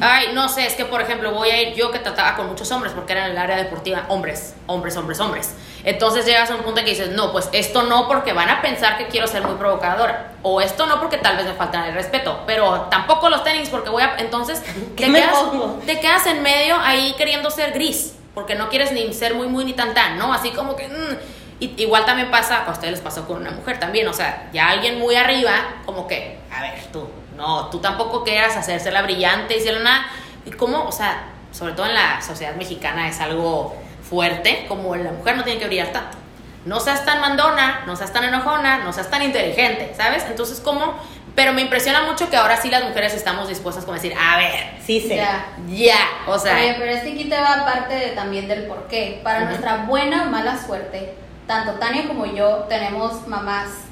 [0.00, 2.70] Ay, no sé, es que por ejemplo voy a ir yo que trataba con muchos
[2.72, 5.54] hombres porque era en el área deportiva, hombres, hombres, hombres, hombres.
[5.84, 8.62] Entonces llegas a un punto en que dices, no, pues esto no porque van a
[8.62, 10.32] pensar que quiero ser muy provocadora.
[10.42, 12.40] O esto no porque tal vez me faltan el respeto.
[12.46, 14.16] Pero tampoco los tenis porque voy a...
[14.18, 14.62] Entonces
[14.96, 15.36] te, quedas,
[15.84, 18.14] te quedas en medio ahí queriendo ser gris.
[18.34, 20.32] Porque no quieres ni ser muy, muy, ni tan, tan, ¿no?
[20.32, 20.88] Así como que...
[20.88, 21.18] Mm,
[21.60, 24.08] igual también pasa, a ustedes les pasó con una mujer también.
[24.08, 25.52] O sea, ya alguien muy arriba,
[25.84, 30.06] como que, a ver, tú, no, tú tampoco quieras hacerse la brillante y nada.
[30.46, 33.76] Y cómo, o sea, sobre todo en la sociedad mexicana es algo
[34.08, 36.18] fuerte, como la mujer no tiene que brillar tanto.
[36.64, 40.24] No seas tan mandona, no seas tan enojona, no seas tan inteligente, ¿sabes?
[40.24, 40.94] Entonces, ¿cómo?
[41.34, 44.36] Pero me impresiona mucho que ahora sí las mujeres estamos dispuestas como a decir, a
[44.36, 45.16] ver, sí, sí.
[45.16, 46.54] Ya, ya, o sea.
[46.56, 49.20] Oye, pero este aquí te va parte también del por qué.
[49.22, 51.14] Para nuestra buena o mala suerte,
[51.46, 53.83] tanto Tania como yo tenemos mamás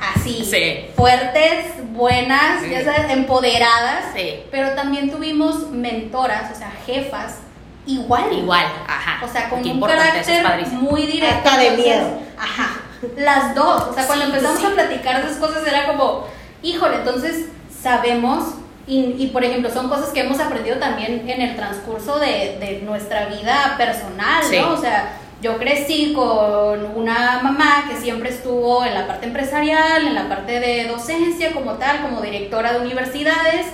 [0.00, 0.48] así,
[0.94, 4.06] fuertes, buenas, ya sabes, empoderadas,
[4.50, 7.38] pero también tuvimos mentoras, o sea, jefas,
[7.86, 8.32] igual.
[8.32, 9.24] Igual, ajá.
[9.24, 11.48] O sea, con un carácter muy directo.
[11.48, 12.20] Hasta de miedo.
[12.38, 12.80] Ajá.
[13.16, 13.88] Las dos.
[13.88, 16.26] O sea, cuando empezamos a platicar de esas cosas era como,
[16.62, 17.46] híjole, entonces
[17.82, 18.54] sabemos,
[18.86, 23.26] y, por ejemplo, son cosas que hemos aprendido también en el transcurso de, de nuestra
[23.26, 24.72] vida personal, ¿no?
[24.72, 30.14] O sea, yo crecí con una mamá que siempre estuvo en la parte empresarial, en
[30.14, 33.66] la parte de docencia como tal, como directora de universidades,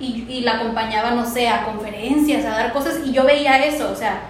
[0.00, 3.88] y, y, la acompañaba, no sé, a conferencias, a dar cosas, y yo veía eso,
[3.92, 4.22] o sea,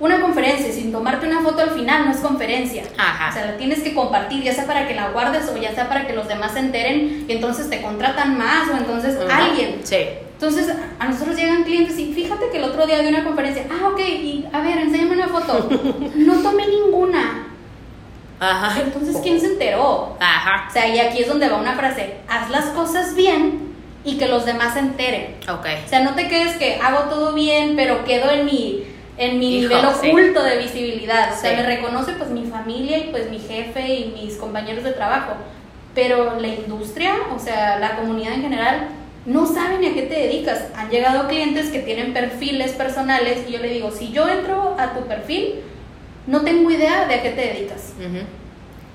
[0.00, 2.84] una conferencia sin tomarte una foto al final no es conferencia.
[2.96, 3.30] Ajá.
[3.30, 5.88] O sea, la tienes que compartir, ya sea para que la guardes o ya sea
[5.88, 9.80] para que los demás se enteren y entonces te contratan más o entonces alguien.
[9.82, 9.96] Sí.
[10.40, 13.88] Entonces, a nosotros llegan clientes y fíjate que el otro día de una conferencia, ah,
[13.88, 15.68] ok, y a ver, enséñame una foto.
[16.14, 17.48] No tomé ninguna.
[18.38, 18.80] Ajá.
[18.80, 20.16] Entonces, ¿quién se enteró?
[20.20, 20.68] Ajá.
[20.68, 23.74] O sea, y aquí es donde va una frase, haz las cosas bien
[24.04, 25.38] y que los demás se enteren.
[25.50, 25.66] Ok.
[25.84, 28.84] O sea, no te quedes que hago todo bien, pero quedo en mi
[29.16, 31.32] en mi nivel oculto de visibilidad.
[31.36, 34.92] O sea, me reconoce pues mi familia y pues mi jefe y mis compañeros de
[34.92, 35.32] trabajo.
[35.96, 38.88] Pero la industria, o sea, la comunidad en general,
[39.26, 40.64] no saben a qué te dedicas.
[40.74, 44.94] Han llegado clientes que tienen perfiles personales y yo le digo, si yo entro a
[44.94, 45.60] tu perfil,
[46.26, 47.94] no tengo idea de a qué te dedicas.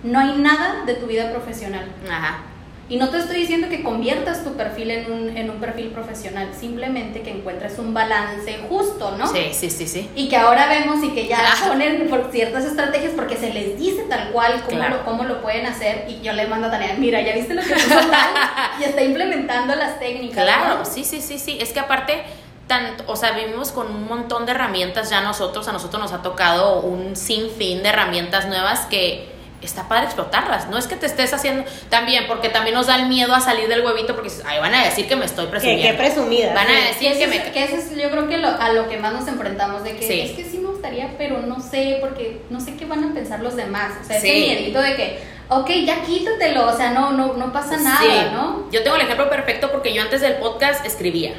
[0.04, 1.86] No hay nada de tu vida profesional.
[2.10, 2.53] Ajá.
[2.94, 6.52] Y no te estoy diciendo que conviertas tu perfil en un, en un perfil profesional,
[6.54, 9.26] simplemente que encuentres un balance justo, ¿no?
[9.26, 10.12] Sí, sí, sí, sí.
[10.16, 14.04] Y que ahora vemos y que ya ponen por ciertas estrategias porque se les dice
[14.04, 17.20] tal cual cómo, lo, cómo lo pueden hacer y yo le mando a Tania, mira,
[17.20, 18.00] ya viste lo que puso
[18.80, 20.44] y está implementando las técnicas.
[20.44, 21.58] Claro, sí, sí, sí, sí.
[21.60, 22.22] Es que aparte
[22.68, 26.22] tanto, o sea, vivimos con un montón de herramientas ya nosotros, a nosotros nos ha
[26.22, 29.33] tocado un sinfín de herramientas nuevas que
[29.66, 30.70] está padre explotarlas.
[30.70, 33.68] No es que te estés haciendo también, porque también nos da el miedo a salir
[33.68, 35.88] del huevito porque ay, van a decir que me estoy presumiendo.
[35.88, 36.54] Que, presumida.
[36.54, 37.52] Van a decir que, me.
[37.52, 40.32] Que eso es, yo creo que a lo que más nos enfrentamos, de que es
[40.32, 43.56] que sí me gustaría, pero no sé, porque no sé qué van a pensar los
[43.56, 43.94] demás.
[44.02, 47.78] O sea, ese miedito de que, ok, ya quítatelo, o sea, no, no, no pasa
[47.78, 48.70] nada, ¿no?
[48.72, 51.34] Yo tengo el ejemplo perfecto porque yo antes del podcast escribía.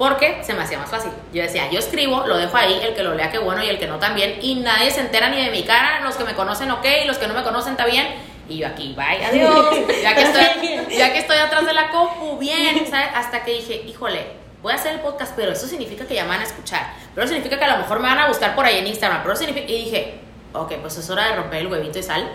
[0.00, 1.12] Porque se me hacía más fácil.
[1.30, 3.78] Yo decía, yo escribo, lo dejo ahí, el que lo lea, qué bueno, y el
[3.78, 4.38] que no también.
[4.40, 6.00] Y nadie se entera ni de mi cara.
[6.00, 8.06] Los que me conocen, ok, y los que no me conocen, está bien.
[8.48, 9.76] Y yo aquí, bye, adiós.
[10.02, 13.08] ya, que estoy, ya que estoy atrás de la compu, bien, ¿sabes?
[13.14, 14.24] Hasta que dije, híjole,
[14.62, 16.94] voy a hacer el podcast, pero eso significa que ya me van a escuchar.
[17.14, 19.22] Pero eso significa que a lo mejor me van a buscar por ahí en Instagram.
[19.22, 19.70] Pero significa.
[19.70, 20.20] Y dije,
[20.54, 22.26] ok, pues es hora de romper el huevito y sal.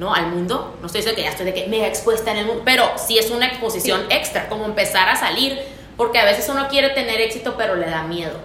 [0.00, 0.12] ¿no?
[0.12, 0.76] Al mundo.
[0.80, 3.16] No estoy diciendo que ya estoy de que mega expuesta en el mundo, pero sí
[3.16, 5.60] es una exposición extra, como empezar a salir
[5.96, 8.38] porque a veces uno quiere tener éxito, pero le da miedo.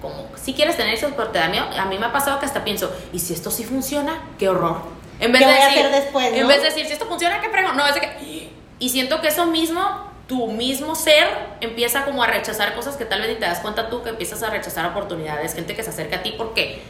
[0.00, 1.66] Como, si quieres tener éxito, pero te da miedo.
[1.78, 4.20] A mí me ha pasado que hasta pienso, ¿y si esto sí funciona?
[4.38, 4.82] ¡Qué horror!
[5.20, 7.06] En vez ¿Qué de voy decir, a hacer después, En vez de decir, si esto
[7.06, 7.76] funciona, ¿qué fregón?
[7.76, 8.50] No, es de que...
[8.78, 9.82] Y siento que eso mismo,
[10.28, 11.28] tu mismo ser,
[11.60, 14.42] empieza como a rechazar cosas que tal vez ni te das cuenta tú, que empiezas
[14.42, 16.82] a rechazar oportunidades, gente que se acerca a ti porque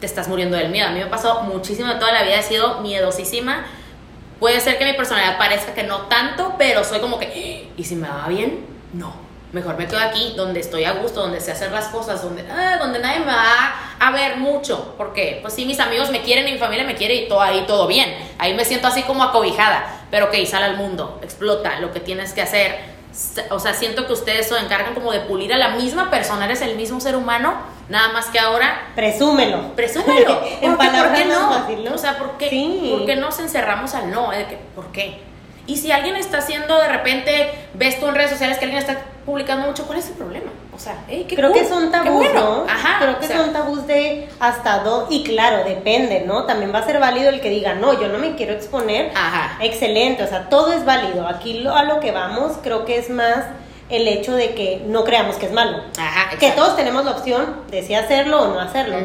[0.00, 0.86] te estás muriendo del miedo.
[0.86, 3.66] A mí me ha pasado muchísimo toda la vida, he sido miedosísima.
[4.38, 7.96] Puede ser que mi personalidad parezca que no tanto, pero soy como que, ¿y si
[7.96, 8.64] me va bien?
[8.92, 12.44] No Mejor me quedo aquí donde estoy a gusto, donde sé hacer las cosas, donde,
[12.50, 14.94] ah, donde nadie me va a ver mucho.
[14.98, 17.64] Porque, pues sí, mis amigos me quieren y mi familia me quiere y todo ahí
[17.66, 18.14] todo bien.
[18.38, 20.04] Ahí me siento así como acobijada.
[20.10, 22.98] Pero que sale al mundo, explota lo que tienes que hacer.
[23.50, 26.60] O sea, siento que ustedes se encargan como de pulir a la misma persona, eres
[26.60, 27.54] el mismo ser humano,
[27.88, 28.88] nada más que ahora.
[28.94, 29.74] Presúmelo.
[29.74, 30.42] Presúmelo.
[30.60, 31.94] en ¿por qué no?
[31.94, 34.30] O sea, ¿por qué, ¿por qué nos encerramos al no?
[34.74, 35.20] ¿Por qué?
[35.66, 39.02] Y si alguien está haciendo de repente, ves tú en redes sociales que alguien está
[39.28, 40.50] publicando mucho, ¿cuál es el problema?
[40.74, 42.64] O sea, hey, qué Creo que son tabús, ¿no?
[42.66, 42.98] Ajá.
[42.98, 46.44] Creo que son tabús de hasta dos, y claro, depende, ¿no?
[46.44, 49.12] También va a ser válido el que diga, no, yo no me quiero exponer.
[49.14, 49.62] Ajá.
[49.62, 51.28] Excelente, o sea, todo es válido.
[51.28, 53.44] Aquí lo, a lo que vamos, creo que es más
[53.90, 55.82] el hecho de que no creamos que es malo.
[55.98, 58.96] Ajá, que todos tenemos la opción de si hacerlo o no hacerlo.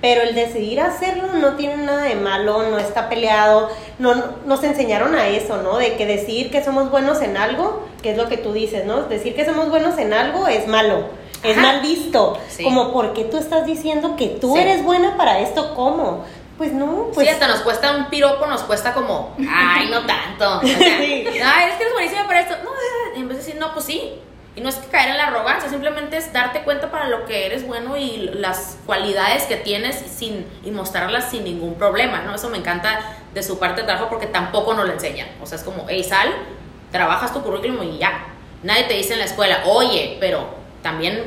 [0.00, 3.68] Pero el decidir hacerlo no tiene nada de malo, no está peleado.
[3.98, 4.14] No,
[4.46, 5.78] nos enseñaron a eso, ¿no?
[5.78, 9.02] De que decir que somos buenos en algo, que es lo que tú dices, ¿no?
[9.04, 11.06] Decir que somos buenos en algo es malo.
[11.42, 12.38] Es mal visto.
[12.62, 16.24] Como porque tú estás diciendo que tú eres buena para esto, ¿cómo?
[16.56, 17.26] Pues no, pues.
[17.26, 20.60] Sí, hasta nos cuesta un piropo, nos cuesta como, ay, no tanto.
[20.62, 22.54] ay, es que eres buenísima para esto.
[22.62, 22.70] No,
[23.16, 24.12] en vez de decir, no, pues sí,
[24.54, 27.46] y no es que caer en la arrogancia, simplemente es darte cuenta para lo que
[27.46, 32.34] eres bueno y las cualidades que tienes sin, y mostrarlas sin ningún problema, ¿no?
[32.34, 33.00] Eso me encanta
[33.32, 35.28] de su parte de trabajo porque tampoco nos lo enseñan.
[35.40, 36.28] O sea, es como, hey, sal,
[36.92, 38.26] trabajas tu currículum y ya.
[38.62, 40.46] Nadie te dice en la escuela, oye, pero
[40.82, 41.22] también...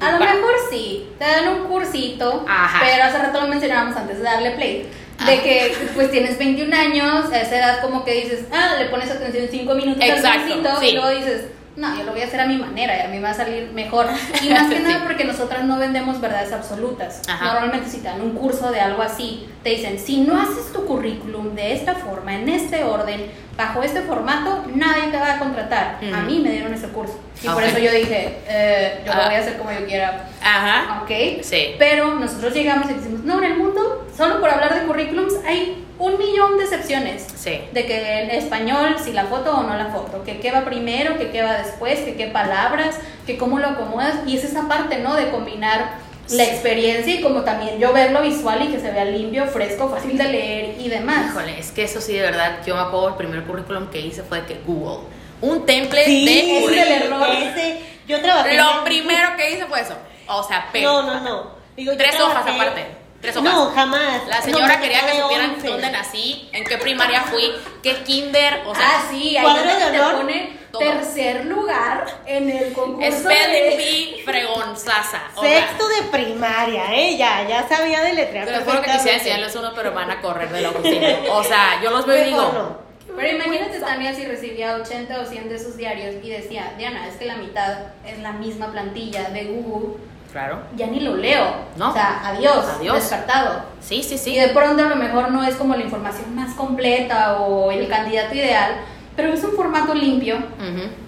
[0.00, 2.46] A lo mejor sí, te dan un cursito,
[2.80, 4.90] pero hace rato lo mencionábamos antes de darle play
[5.26, 9.10] de que pues tienes 21 años, a esa edad como que dices, ah, le pones
[9.10, 11.44] atención 5 minutos al cursito y luego dices,
[11.76, 13.34] no, yo lo voy a hacer a mi manera y a mí me va a
[13.34, 14.06] salir mejor.
[14.42, 17.22] Y más que nada porque nosotras no vendemos verdades absolutas.
[17.40, 20.84] Normalmente si te dan un curso de algo así, te dicen, si no haces tu
[20.84, 25.98] currículum de esta forma, en este orden, bajo este formato, nadie te va a contratar.
[26.14, 27.18] A mí me dieron ese curso.
[27.42, 30.28] Y por eso yo dije, eh, yo lo voy a hacer como yo quiera.
[30.42, 31.02] Ajá.
[31.02, 31.42] ¿Ok?
[31.42, 31.74] Sí.
[31.78, 35.82] Pero nosotros llegamos y decimos, no, en el mundo, solo por hablar de currículums, hay
[35.98, 37.26] un millón de excepciones.
[37.36, 37.62] Sí.
[37.72, 41.16] De que en español, si la foto o no la foto, que qué va primero,
[41.16, 44.16] que qué va después, que qué palabras, que cómo lo acomodas.
[44.26, 45.16] Y es esa parte, ¿no?
[45.16, 45.94] De combinar
[46.28, 50.18] la experiencia y como también yo verlo visual y que se vea limpio, fresco, fácil
[50.18, 51.30] de leer y demás.
[51.30, 54.22] Híjole, es que eso sí, de verdad, yo me acuerdo el primer currículum que hice
[54.22, 55.06] fue de que Google.
[55.40, 56.78] Un template de currículum.
[56.78, 57.28] el error.
[57.30, 58.54] Ese, yo trabajé.
[58.58, 59.94] Lo primero que hice fue eso.
[60.26, 61.02] O sea, pero.
[61.02, 61.50] No, no, no.
[61.74, 62.99] Digo, Tres hojas aparte.
[63.20, 63.52] Tres hojas.
[63.52, 64.26] No, jamás.
[64.28, 67.52] La señora quería que supieran dónde nací, en qué primaria fui,
[67.82, 68.84] qué kinder, o sea.
[68.86, 69.46] Ah, sí, ahí
[69.92, 73.18] te pone tercer lugar en el concurso.
[73.18, 75.22] Spelling Bee fregonzaza.
[75.40, 77.16] Sexto de primaria, ¿eh?
[77.16, 78.46] Ya, ya sabía deletrear.
[78.46, 81.08] Te lo que quisiera enseñarles uno, pero van a correr de la oficina.
[81.30, 82.78] O sea, yo los veo y digo.
[83.16, 87.16] Pero imagínate Tania si recibía 80 o 100 de esos diarios y decía, Diana, es
[87.16, 89.96] que la mitad es la misma plantilla de Google
[90.32, 90.60] Claro.
[90.76, 91.44] Ya ni lo leo.
[91.76, 91.90] ¿No?
[91.90, 92.94] O sea, adiós, adiós.
[92.94, 93.64] Descartado.
[93.80, 94.34] Sí, sí, sí.
[94.34, 97.88] Y de pronto a lo mejor no es como la información más completa o el
[97.88, 98.76] candidato ideal,
[99.16, 100.38] pero es un formato limpio,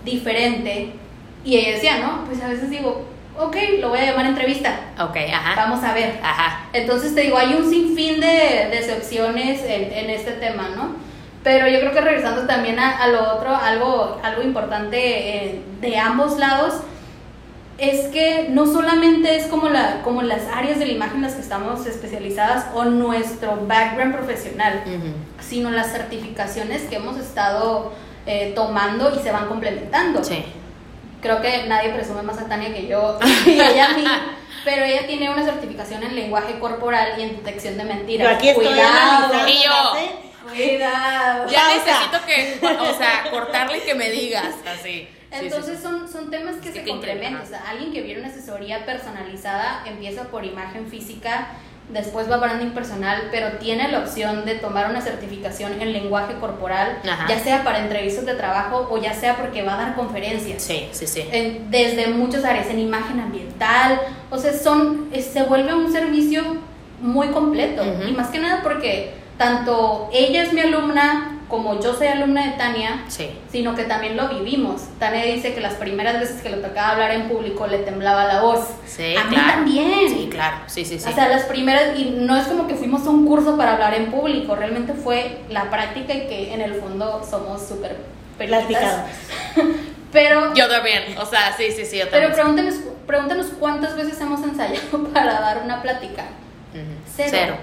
[0.05, 0.93] diferente.
[1.45, 2.25] Y ella decía, ¿no?
[2.25, 3.07] Pues a veces digo,
[3.39, 4.75] ok, lo voy a llamar entrevista.
[4.99, 5.55] Ok, ajá.
[5.57, 6.19] Vamos a ver.
[6.23, 6.67] Ajá.
[6.73, 10.97] Entonces te digo, hay un sinfín de decepciones en, en este tema, ¿no?
[11.43, 16.39] Pero yo creo que regresando también a, lo otro, algo, algo importante eh, de ambos
[16.39, 16.75] lados
[17.83, 21.35] es que no solamente es como, la, como las áreas de la imagen en las
[21.35, 24.85] que estamos especializadas o nuestro background profesional,
[25.41, 27.93] sino las certificaciones que hemos estado
[28.25, 30.23] eh, tomando y se van complementando.
[30.23, 30.45] Sí.
[31.21, 34.05] Creo que nadie presume más a Tania que yo y ella a mí.
[34.65, 38.37] Pero ella tiene una certificación en lenguaje corporal y en detección de mentiras.
[38.37, 39.49] aquí estoy Cuidado.
[39.49, 41.51] Y yo, Cuidado.
[41.51, 45.09] Ya necesito que, o sea, cortarle y que me digas así.
[45.33, 47.43] Entonces Son, son temas que se complementan.
[47.43, 51.49] O sea, alguien que viene una asesoría personalizada empieza por imagen física,
[51.89, 57.01] después va branding personal, pero tiene la opción de tomar una certificación en lenguaje corporal,
[57.29, 60.63] ya sea para entrevistas de trabajo o ya sea porque va a dar conferencias.
[60.63, 61.25] Sí, sí, sí.
[61.69, 66.43] desde muchas áreas, en imagen ambiental, o sea, son, se vuelve un servicio
[67.01, 67.83] muy completo.
[68.09, 72.53] Y más que nada porque tanto ella es mi alumna como yo soy alumna de
[72.53, 73.05] Tania,
[73.51, 74.85] sino que también lo vivimos.
[74.99, 78.41] Tania dice que las primeras veces que le tocaba hablar en público le temblaba la
[78.41, 78.61] voz.
[78.87, 80.09] Sí, a mí también.
[80.09, 81.11] Sí, claro, sí, sí, sí.
[81.11, 83.93] O sea, las primeras, y no es como que fuimos a un curso para hablar
[83.93, 87.99] en público, realmente fue la práctica y que en el fondo somos súper
[88.39, 89.11] platicadas.
[90.13, 90.55] Pero.
[90.55, 91.99] Yo también, o sea, sí, sí, sí.
[91.99, 92.77] Yo pero pregúntenos,
[93.07, 96.25] pregúntenos cuántas veces hemos ensayado para dar una plática.
[97.15, 97.29] Cero.
[97.31, 97.57] Cero.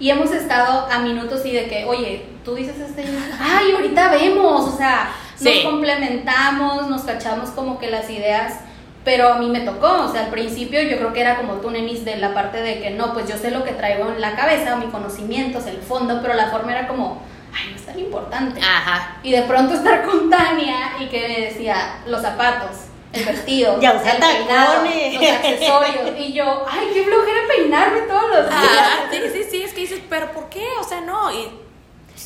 [0.00, 3.04] Y hemos estado a minutos y de que, oye, tú dices este,
[3.38, 8.60] ay, ahorita vemos, o sea, nos complementamos, nos cachamos como que las ideas,
[9.04, 11.70] pero a mí me tocó, o sea, al principio yo creo que era como tú,
[11.70, 14.34] Nenis, de la parte de que no, pues yo sé lo que traigo en la
[14.34, 17.22] cabeza, mi conocimiento, el fondo, pero la forma era como,
[17.54, 18.58] ay, no es tan importante.
[18.60, 19.18] Ajá.
[19.22, 23.92] Y de pronto estar con Tania y que me decía, los zapatos el vestido, ya,
[23.92, 26.18] el peinado, los accesorios.
[26.18, 28.60] Y yo, ay, qué flojera peinarme todos los días.
[28.60, 30.64] Ah, sí, sí, sí, es que dices, pero ¿por qué?
[30.80, 31.32] O sea, no.
[31.32, 31.48] Y,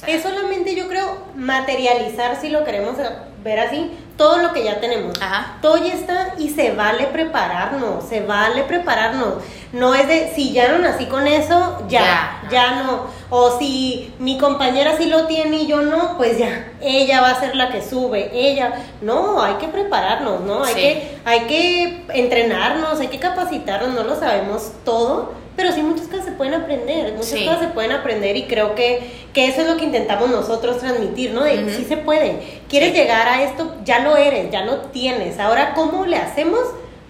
[0.06, 2.96] es solamente, yo creo, materializar, si lo queremos
[3.42, 5.20] ver así, todo lo que ya tenemos.
[5.20, 5.58] Ajá.
[5.60, 9.34] Todo ya está y se vale prepararnos, se vale prepararnos.
[9.72, 13.06] No es de, si ya no nací con eso, ya, ya, no.
[13.30, 17.40] O si mi compañera sí lo tiene y yo no, pues ya, ella va a
[17.40, 18.86] ser la que sube, ella.
[19.00, 20.62] No, hay que prepararnos, ¿no?
[20.62, 26.08] Hay, que, hay que entrenarnos, hay que capacitarnos, no lo sabemos todo pero sí muchas
[26.08, 29.68] cosas se pueden aprender, muchas cosas se pueden aprender y creo que, que, eso es
[29.68, 31.44] lo que intentamos nosotros transmitir, ¿no?
[31.44, 35.74] De sí se puede, quieres llegar a esto, ya lo eres, ya lo tienes, ahora
[35.74, 36.60] ¿cómo le hacemos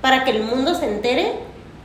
[0.01, 1.33] para que el mundo se entere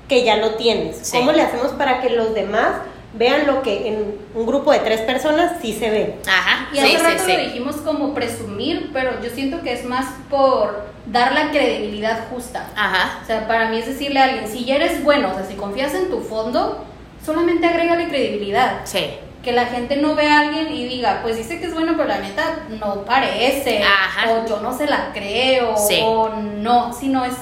[0.07, 1.09] que ya lo tienes?
[1.11, 2.73] ¿Cómo le hacemos para que los demás
[3.13, 6.15] vean lo que en un grupo de tres personas sí se ve.
[6.27, 6.69] Ajá.
[6.73, 11.33] Y hace rato lo dijimos como presumir, pero yo siento que es más por dar
[11.33, 12.67] la credibilidad justa.
[12.75, 13.19] Ajá.
[13.23, 15.55] O sea, para mí es decirle a alguien, si ya eres bueno, o sea, si
[15.55, 16.85] confías en tu fondo,
[17.25, 18.81] solamente agrégale credibilidad.
[18.83, 19.11] Sí.
[19.43, 22.09] Que la gente no vea a alguien y diga, pues dice que es bueno, pero
[22.09, 23.81] la neta no parece.
[23.81, 24.31] Ajá.
[24.31, 25.73] O yo no se la creo.
[26.03, 27.33] O no, sino es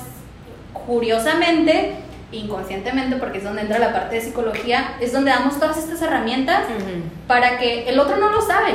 [0.86, 1.96] curiosamente
[2.32, 6.62] inconscientemente, porque es donde entra la parte de psicología, es donde damos todas estas herramientas
[7.28, 8.74] para que el otro no lo sabe.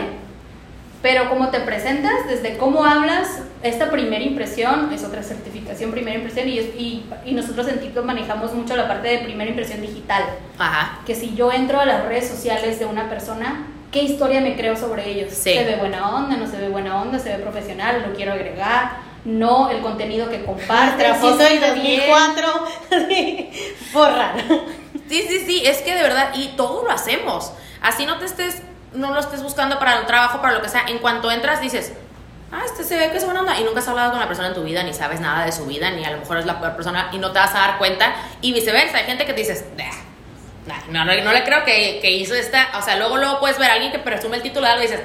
[1.02, 6.48] Pero como te presentas, desde cómo hablas, esta primera impresión es otra certificación, primera impresión,
[6.48, 10.22] y, y, y nosotros en TikTok manejamos mucho la parte de primera impresión digital.
[10.58, 11.00] Ajá.
[11.04, 14.76] Que si yo entro a las redes sociales de una persona, ¿qué historia me creo
[14.76, 15.32] sobre ellos?
[15.32, 16.36] ¿Se ve buena onda?
[16.36, 17.18] ¿No se ve buena onda?
[17.18, 18.04] ¿Se ve profesional?
[18.06, 19.11] ¿Lo quiero agregar?
[19.24, 21.02] No el contenido que comparte.
[21.02, 22.66] La foto del 2004,
[23.92, 24.34] borrar.
[25.08, 27.52] Sí, sí, sí, es que de verdad, y todo lo hacemos.
[27.80, 28.62] Así no te estés,
[28.92, 30.84] no lo estés buscando para un trabajo, para lo que sea.
[30.88, 31.92] En cuanto entras, dices,
[32.50, 33.60] ah, este se ve que es buena onda.
[33.60, 35.66] Y nunca has hablado con la persona en tu vida, ni sabes nada de su
[35.66, 37.78] vida, ni a lo mejor es la peor persona y no te vas a dar
[37.78, 38.14] cuenta.
[38.40, 39.64] Y viceversa, hay gente que te dices,
[40.88, 42.68] no, no, no, le creo que, que, hizo esta.
[42.78, 45.00] O sea, luego, luego puedes ver a alguien que presume el título y dices,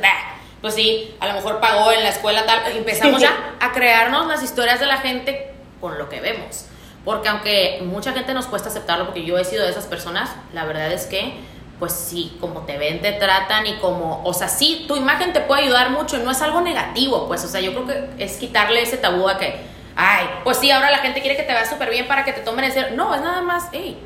[0.61, 4.43] pues sí, a lo mejor pagó en la escuela tal, empezamos ya a crearnos las
[4.43, 6.65] historias de la gente con lo que vemos.
[7.05, 10.65] Porque aunque mucha gente nos cuesta aceptarlo, porque yo he sido de esas personas, la
[10.65, 11.35] verdad es que,
[11.79, 15.39] pues sí, como te ven, te tratan y como, o sea, sí, tu imagen te
[15.39, 18.35] puede ayudar mucho y no es algo negativo, pues, o sea, yo creo que es
[18.37, 19.55] quitarle ese tabú a que,
[19.95, 22.41] ay, pues sí, ahora la gente quiere que te veas súper bien para que te
[22.41, 22.97] tomen en serio.
[22.97, 23.97] No, es nada más, hey,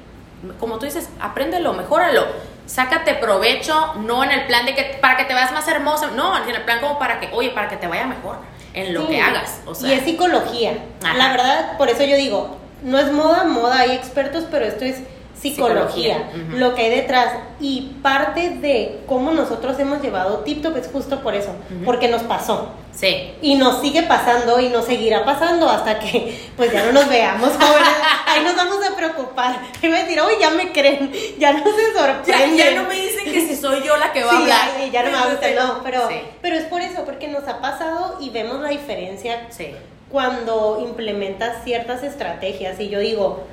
[0.60, 2.28] como tú dices, apréndelo, mejóralo
[2.72, 6.42] sácate provecho, no en el plan de que para que te veas más hermosa, no,
[6.42, 8.38] en el plan como para que, oye, para que te vaya mejor
[8.74, 9.60] en lo que hagas.
[9.66, 9.90] O sea.
[9.90, 10.78] Y es psicología.
[11.02, 15.02] La verdad, por eso yo digo, no es moda, moda, hay expertos, pero esto es
[15.42, 17.34] psicología, lo que hay detrás.
[17.60, 21.52] Y parte de cómo nosotros hemos llevado TikTok es justo por eso,
[21.86, 22.70] porque nos pasó.
[22.94, 23.32] Sí.
[23.42, 27.52] Y nos sigue pasando y nos seguirá pasando hasta que pues ya no nos veamos
[27.54, 27.90] jóvenes.
[28.28, 29.62] Ahí nos vamos a preocupar.
[29.82, 32.58] Y a decir, oye, ya me creen, ya no se sorprenden.
[32.58, 34.70] Ya, no me dicen que si soy yo la que va a hablar.
[34.78, 36.10] Ya, ya no me gusta, no, pero,
[36.42, 39.74] pero es por eso, porque nos ha pasado y vemos la diferencia sí.
[40.12, 42.80] cuando implementas ciertas estrategias.
[42.80, 43.46] Y yo digo,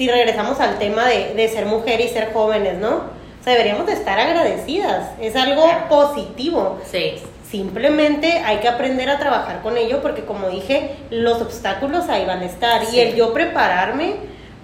[0.00, 2.88] si regresamos al tema de, de ser mujer y ser jóvenes, ¿no?
[2.88, 5.10] O sea, deberíamos de estar agradecidas.
[5.20, 6.78] Es algo positivo.
[6.90, 7.16] Sí.
[7.50, 12.40] Simplemente hay que aprender a trabajar con ello porque como dije, los obstáculos ahí van
[12.40, 12.80] a estar.
[12.90, 14.14] Y el yo prepararme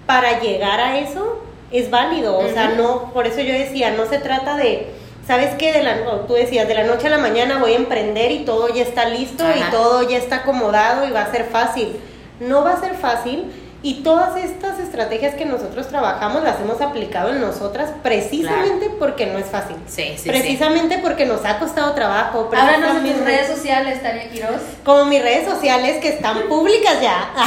[0.07, 2.39] para llegar a eso es válido.
[2.39, 4.87] O sea, no, por eso yo decía, no se trata de
[5.27, 5.71] ¿sabes qué?
[5.71, 8.73] De la, tú decías, de la noche a la mañana voy a emprender y todo
[8.73, 11.95] ya está listo y todo ya está acomodado y va a ser fácil.
[12.39, 13.51] No va a ser fácil
[13.83, 19.37] y todas estas estrategias que nosotros trabajamos las hemos aplicado en nosotras precisamente porque no
[19.37, 19.75] es fácil.
[19.87, 22.49] Sí, sí, precisamente porque nos ha costado trabajo.
[22.55, 24.61] Háblanos de mis redes sociales, Tania Quiroz.
[24.83, 27.29] Como mis redes sociales que están públicas ya.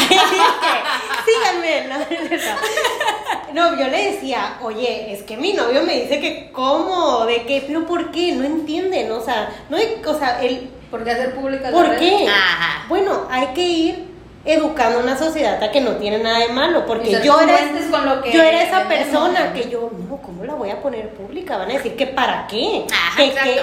[1.26, 1.88] Síganme.
[3.52, 7.64] No, yo le decía, oye, es que mi novio me dice que cómo, de qué,
[7.66, 8.32] pero ¿por qué?
[8.32, 10.70] No entienden, o sea, no hay, o sea, el...
[10.90, 12.28] ¿Por qué hacer públicas ¿Por qué?
[12.88, 14.09] Bueno, hay que ir
[14.44, 17.58] educando una sociedad a que no tiene nada de malo, porque yo era,
[18.32, 21.58] yo era esa persona que yo, no, ¿cómo la voy a poner pública?
[21.58, 22.86] Van a decir que para qué,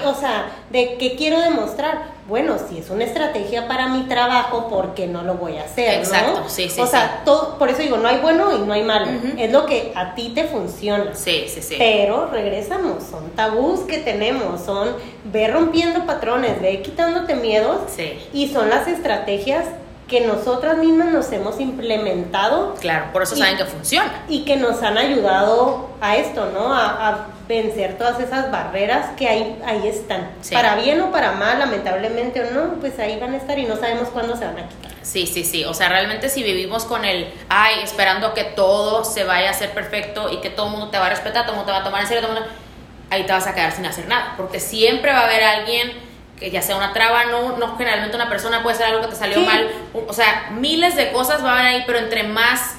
[0.05, 2.17] o sea, de qué quiero demostrar.
[2.27, 5.99] Bueno, si es una estrategia para mi trabajo, ¿por qué no lo voy a hacer?
[5.99, 6.81] Exacto, sí, sí.
[6.81, 9.07] O sea, todo, por eso digo, no hay bueno y no hay malo.
[9.37, 11.15] Es lo que a ti te funciona.
[11.15, 11.75] Sí, sí, sí.
[11.77, 14.89] Pero regresamos, son tabús que tenemos, son
[15.23, 17.77] ve rompiendo patrones, ve quitándote miedos.
[17.95, 18.19] Sí.
[18.33, 19.65] Y son las estrategias
[20.07, 22.75] que nosotras mismas nos hemos implementado.
[22.79, 24.23] Claro, por eso saben que funciona.
[24.29, 26.73] Y que nos han ayudado a esto, ¿no?
[26.73, 30.29] A, vencer todas esas barreras que ahí, ahí están.
[30.51, 33.77] Para bien o para mal, lamentablemente o no, pues ahí van a estar y no
[33.77, 34.91] sabemos cuándo se van a quitar.
[35.01, 35.63] Sí, sí, sí.
[35.63, 39.71] O sea, realmente si vivimos con el, ay, esperando que todo se vaya a hacer
[39.71, 41.81] perfecto y que todo el mundo te va a respetar, todo el mundo te va
[41.81, 42.53] a tomar en serio, todo el mundo,
[43.09, 44.33] ahí te vas a quedar sin hacer nada.
[44.35, 46.06] Porque siempre va a haber alguien
[46.39, 49.15] que ya sea una traba, no, no generalmente una persona puede ser algo que te
[49.15, 49.69] salió mal,
[50.07, 52.76] o sea, miles de cosas van a ir, pero entre más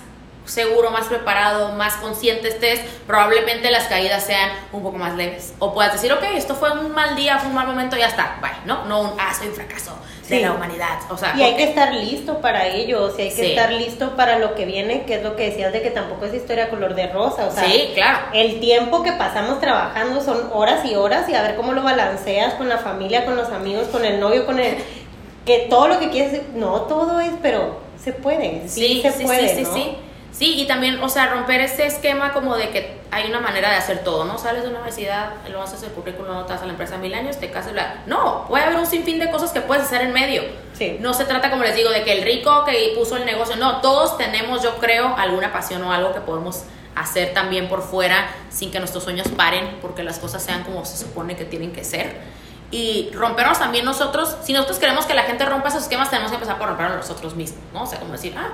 [0.48, 5.54] seguro, más preparado, más consciente estés, probablemente las caídas sean un poco más leves.
[5.58, 8.38] O puedas decir, ok, esto fue un mal día, fue un mal momento, ya está,
[8.40, 8.84] bye, ¿no?
[8.86, 9.96] No un, ah, soy un fracaso
[10.28, 10.98] de la humanidad.
[11.10, 14.16] O sea, y hay que estar listo para ello, o sea, hay que estar listo
[14.16, 16.94] para lo que viene, que es lo que decías de que tampoco es historia color
[16.94, 18.18] de rosa, o sea, sí, claro.
[18.34, 22.54] el tiempo que pasamos trabajando son horas y horas y a ver cómo lo balanceas
[22.54, 24.76] con la familia, con los amigos, con el novio, con el
[25.44, 29.64] que todo lo que quieres, no todo es, pero se puede, sí, se puede, sí,
[29.64, 29.96] sí, sí.
[30.38, 33.74] Sí, y también, o sea, romper ese esquema como de que hay una manera de
[33.74, 34.38] hacer todo, ¿no?
[34.38, 37.12] Sales de una universidad, lo haces el currículum, no te vas a la empresa mil
[37.12, 38.02] años, te casas, bla.
[38.06, 40.44] No, puede haber un sinfín de cosas que puedes hacer en medio.
[40.74, 40.96] Sí.
[41.00, 43.80] No se trata, como les digo, de que el rico que puso el negocio, no,
[43.80, 46.62] todos tenemos, yo creo, alguna pasión o algo que podemos
[46.94, 50.98] hacer también por fuera sin que nuestros sueños paren, porque las cosas sean como se
[50.98, 52.14] supone que tienen que ser.
[52.70, 56.36] Y rompernos también nosotros, si nosotros queremos que la gente rompa esos esquemas, tenemos que
[56.36, 57.82] empezar por rompernos nosotros mismos, ¿no?
[57.82, 58.50] O sea, como decir, ah,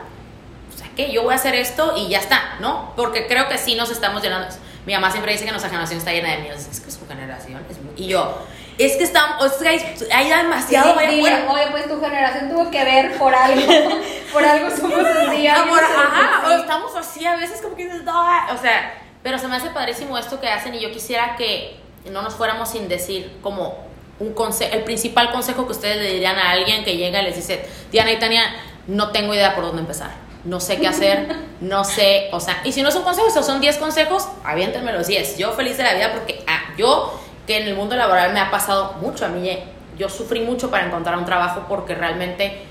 [0.95, 2.93] que yo voy a hacer esto y ya está, ¿no?
[2.97, 4.49] Porque creo que sí nos estamos llenando.
[4.87, 6.67] Mi mamá siempre dice que nuestra generación está llena de miedos.
[6.71, 7.95] Es que su generación es muy...
[7.97, 8.39] Y yo,
[8.77, 13.63] es que estamos, hay, demasiado sí, Oye, pues tu generación tuvo que ver por algo,
[14.33, 15.47] por algo somos así.
[15.47, 19.71] ajá, o estamos así a veces como que dices, o sea, pero se me hace
[19.71, 21.81] padrísimo esto que hacen y yo quisiera que
[22.11, 23.79] no nos fuéramos sin decir como
[24.19, 27.37] un consejo, el principal consejo que ustedes le dirían a alguien que llega y les
[27.37, 28.43] dice, Diana y Tania,
[28.87, 32.73] no tengo idea por dónde empezar no sé qué hacer, no sé, o sea, y
[32.73, 35.39] si no son consejos o son 10 consejos, aviéntenme los 10.
[35.39, 38.51] Yo feliz de la vida porque ah, yo, que en el mundo laboral me ha
[38.51, 39.59] pasado mucho, a mí
[39.99, 42.63] yo sufrí mucho para encontrar un trabajo porque realmente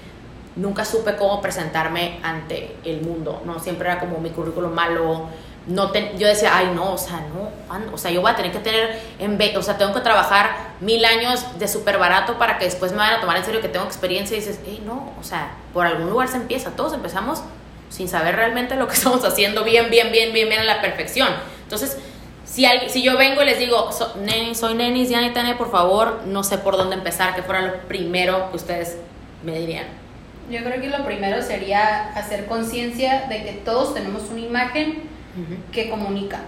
[0.55, 3.59] nunca supe cómo presentarme ante el mundo, ¿no?
[3.59, 5.29] Siempre era como mi currículum malo,
[5.65, 8.59] no yo decía, ay, no, o sea, no, o sea, yo voy a tener que
[8.59, 12.91] tener, en o sea, tengo que trabajar mil años de súper barato para que después
[12.91, 15.53] me vayan a tomar en serio que tengo experiencia y dices, hey, no, o sea,
[15.73, 17.41] por algún lugar se empieza, todos empezamos
[17.93, 21.29] sin saber realmente lo que estamos haciendo bien, bien, bien, bien, bien a la perfección.
[21.61, 21.97] Entonces,
[22.43, 26.43] si, si yo vengo y les digo, soy Nenis, Diana y Tania, por favor, no
[26.43, 28.97] sé por dónde empezar, que fuera lo primero que ustedes
[29.43, 29.85] me dirían.
[30.49, 35.03] Yo creo que lo primero sería hacer conciencia de que todos tenemos una imagen
[35.71, 36.41] que comunica.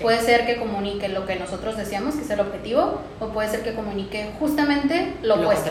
[0.00, 3.62] Puede ser que comunique lo que nosotros deseamos, que es el objetivo, o puede ser
[3.62, 5.70] que comunique justamente lo, opuesto.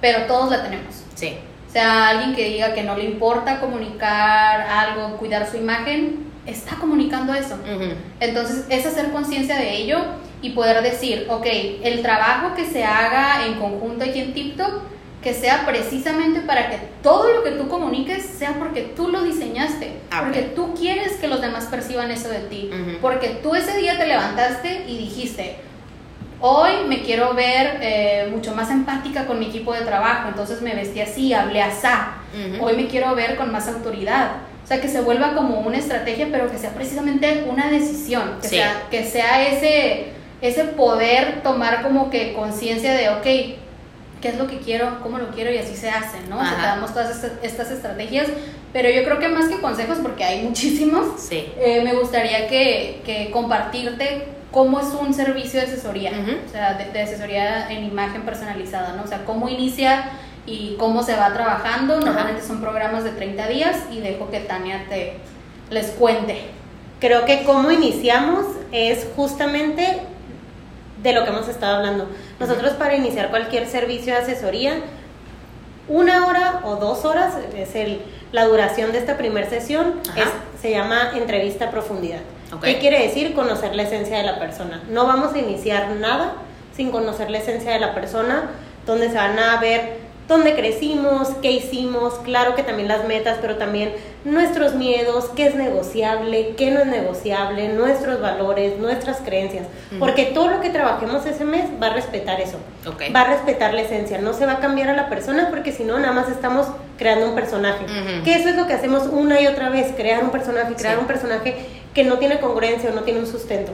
[0.00, 1.02] Pero todos la tenemos.
[1.14, 1.38] Sí.
[1.68, 6.76] O sea, alguien que diga que no le importa comunicar algo, cuidar su imagen, está
[6.76, 7.56] comunicando eso.
[8.20, 9.98] Entonces, es hacer conciencia de ello
[10.40, 11.46] y poder decir, ok,
[11.82, 14.82] el trabajo que se haga en conjunto aquí en TikTok,
[15.22, 19.96] que sea precisamente para que todo lo que tú comuniques sea porque tú lo diseñaste,
[20.10, 22.70] ah, porque tú quieres que los demás perciban eso de ti,
[23.02, 25.56] porque tú ese día te levantaste y dijiste,
[26.40, 30.74] Hoy me quiero ver eh, mucho más empática con mi equipo de trabajo, entonces me
[30.74, 32.14] vestí así, hablé asá.
[32.60, 34.36] Hoy me quiero ver con más autoridad.
[34.62, 38.48] O sea, que se vuelva como una estrategia, pero que sea precisamente una decisión, que,
[38.48, 40.12] sea, que sea ese,
[40.42, 43.22] ese poder tomar como que conciencia de, ok,
[44.20, 46.38] qué es lo que quiero, cómo lo quiero y así se hace, ¿no?
[46.38, 48.28] O sea, damos todas estas, estrategias,
[48.72, 51.50] pero yo creo que más que consejos, porque hay muchísimos, sí.
[51.58, 56.12] Eh, me gustaría que, que compartirte cómo es un servicio de asesoría,
[56.46, 59.02] o sea, de, asesoría en imagen personalizada, ¿no?
[59.04, 60.10] O sea, cómo inicia
[60.46, 62.00] y cómo se va trabajando.
[62.00, 65.14] Normalmente son programas de 30 días y dejo que Tania te
[65.70, 66.40] les cuente.
[67.00, 70.00] Creo que cómo iniciamos es justamente
[71.02, 72.08] de lo que hemos estado hablando.
[72.40, 74.80] Nosotros para iniciar cualquier servicio de asesoría,
[75.88, 78.00] una hora o dos horas es el,
[78.32, 80.28] la duración de esta primera sesión, es,
[80.60, 82.20] se llama entrevista a profundidad.
[82.62, 83.34] ¿Qué quiere decir?
[83.34, 84.82] Conocer la esencia de la persona.
[84.90, 86.34] No vamos a iniciar nada
[86.74, 88.50] sin conocer la esencia de la persona,
[88.86, 93.56] donde se van a ver dónde crecimos, qué hicimos, claro que también las metas, pero
[93.56, 93.94] también
[94.24, 99.66] nuestros miedos, qué es negociable, qué no es negociable, nuestros valores, nuestras creencias,
[99.98, 102.58] porque todo lo que trabajemos ese mes va a respetar eso,
[103.10, 105.82] va a respetar la esencia, no se va a cambiar a la persona porque si
[105.82, 106.66] no, nada más estamos
[106.98, 107.86] creando un personaje,
[108.22, 111.06] que eso es lo que hacemos una y otra vez, crear un personaje, crear un
[111.06, 111.56] personaje
[111.98, 113.72] que no tiene congruencia o no tiene un sustento.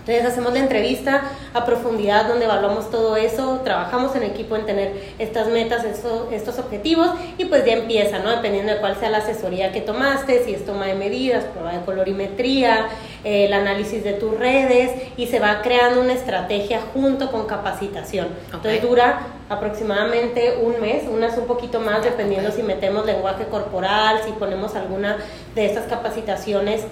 [0.00, 1.22] Entonces hacemos la entrevista
[1.54, 7.10] a profundidad donde evaluamos todo eso, trabajamos en equipo en tener estas metas, estos, objetivos
[7.38, 8.30] y pues ya empieza, ¿no?
[8.30, 11.84] Dependiendo de cuál sea la asesoría que tomaste, si es toma de medidas, prueba de
[11.84, 12.88] colorimetría,
[13.22, 18.26] el análisis de tus redes y se va creando una estrategia junto con capacitación.
[18.52, 24.32] Entonces dura aproximadamente un mes, unas un poquito más dependiendo si metemos lenguaje corporal, si
[24.32, 25.18] ponemos alguna
[25.54, 26.82] de estas capacitaciones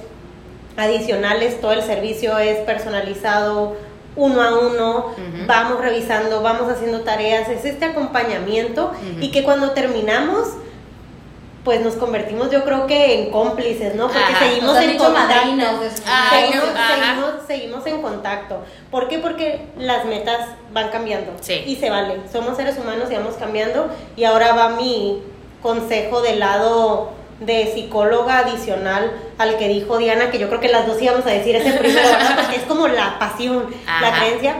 [0.76, 3.76] adicionales, todo el servicio es personalizado
[4.14, 5.14] uno a uno,
[5.46, 10.48] vamos revisando, vamos haciendo tareas, es este acompañamiento y que cuando terminamos
[11.64, 14.08] pues nos convertimos yo creo que en cómplices, ¿no?
[14.08, 15.34] Porque seguimos en contacto.
[16.30, 18.64] seguimos, seguimos, en contacto.
[18.90, 19.18] ¿Por qué?
[19.20, 21.32] Porque las metas van cambiando.
[21.66, 22.20] Y se vale.
[22.32, 23.88] Somos seres humanos y vamos cambiando.
[24.16, 25.22] Y ahora va mi
[25.62, 27.12] consejo del lado
[27.46, 31.30] de psicóloga adicional al que dijo Diana, que yo creo que las dos íbamos a
[31.30, 33.66] decir ese primero, Porque es como la pasión,
[34.00, 34.56] la creencia,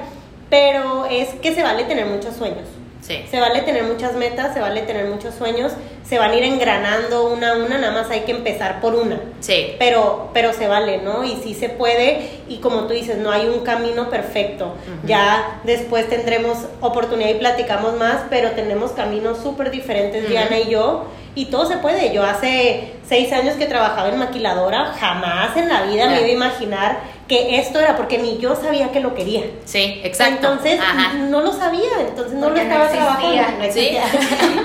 [0.51, 2.68] pero es que se vale tener muchos sueños.
[3.03, 5.72] Se vale tener muchas metas, se vale tener muchos sueños,
[6.05, 9.18] se van a ir engranando una a una, nada más hay que empezar por una.
[9.40, 9.74] Sí.
[9.78, 11.24] Pero, pero se vale, ¿no?
[11.24, 14.74] Y sí se puede, y como tú dices, no hay un camino perfecto.
[15.05, 21.07] Ya después tendremos oportunidad y platicamos más, pero tenemos caminos súper diferentes, Diana y yo
[21.34, 22.12] y todo se puede.
[22.12, 26.30] Yo hace seis años que trabajaba en maquiladora, jamás en la vida me iba a
[26.30, 26.98] imaginar
[27.29, 29.43] que esto era, porque ni yo sabía que lo quería.
[29.64, 30.53] Sí, exacto.
[30.53, 30.81] Entonces,
[31.29, 33.64] no lo sabía, entonces no lo estaba trabajando.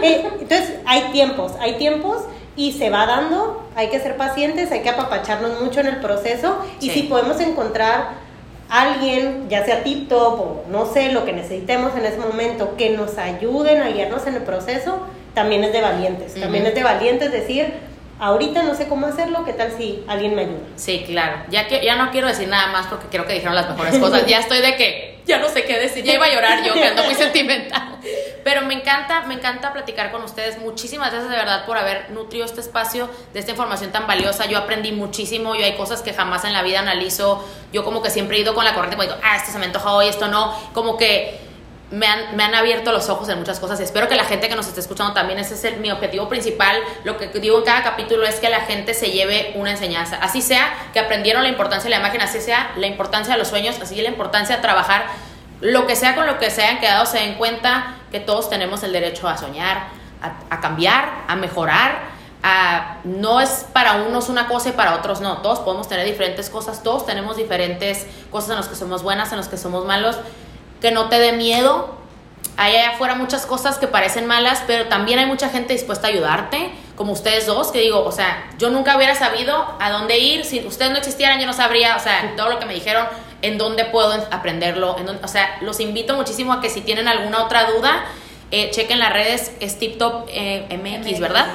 [0.03, 2.23] Eh, entonces, hay tiempos, hay tiempos
[2.55, 6.57] y se va dando, hay que ser pacientes, hay que apapacharnos mucho en el proceso
[6.79, 8.27] y si podemos encontrar
[8.69, 13.17] alguien, ya sea TikTok o no sé, lo que necesitemos en ese momento, que nos
[13.17, 14.99] ayuden a guiarnos en el proceso,
[15.33, 16.33] también es de valientes.
[16.33, 17.73] También es de valientes decir,
[18.19, 20.59] ahorita no sé cómo hacerlo, ¿qué tal si alguien me ayuda?
[20.75, 21.37] Sí, claro.
[21.49, 24.25] Ya, que, ya no quiero decir nada más porque creo que dijeron las mejores cosas.
[24.25, 26.03] ya estoy de que ya no sé qué decir.
[26.03, 27.97] Ya iba a llorar yo, que ando muy sentimental.
[28.43, 30.57] Pero me encanta, me encanta platicar con ustedes.
[30.57, 34.45] Muchísimas gracias de verdad por haber nutrido este espacio de esta información tan valiosa.
[34.45, 35.53] Yo aprendí muchísimo.
[35.55, 37.45] Yo hay cosas que jamás en la vida analizo.
[37.73, 39.65] Yo como que siempre he ido con la corriente, pues digo, ah, esto se me
[39.65, 40.53] antoja hoy, esto no.
[40.73, 41.46] Como que
[41.91, 44.55] me han, me han, abierto los ojos en muchas cosas espero que la gente que
[44.55, 46.75] nos esté escuchando también, ese es el, mi objetivo principal,
[47.05, 50.41] lo que digo en cada capítulo es que la gente se lleve una enseñanza, así
[50.41, 53.77] sea que aprendieron la importancia de la imagen, así sea la importancia de los sueños,
[53.81, 55.05] así la importancia de trabajar,
[55.61, 58.83] lo que sea con lo que se hayan quedado, se den cuenta que todos tenemos
[58.83, 59.87] el derecho a soñar,
[60.49, 61.99] a, cambiar, a mejorar,
[62.43, 66.49] a, no es para unos una cosa y para otros no, todos podemos tener diferentes
[66.49, 70.17] cosas, todos tenemos diferentes cosas en las que somos buenas, en las que somos malos
[70.81, 71.95] que no te dé miedo.
[72.55, 76.09] Hay allá afuera muchas cosas que parecen malas, pero también hay mucha gente dispuesta a
[76.09, 80.43] ayudarte, como ustedes dos, que digo, o sea, yo nunca hubiera sabido a dónde ir,
[80.43, 83.05] si ustedes no existieran yo no sabría, o sea, todo lo que me dijeron,
[83.43, 87.43] en dónde puedo aprenderlo, en o sea, los invito muchísimo a que si tienen alguna
[87.43, 88.05] otra duda,
[88.49, 91.47] eh, chequen las redes, es TipTop eh, MX, ¿verdad?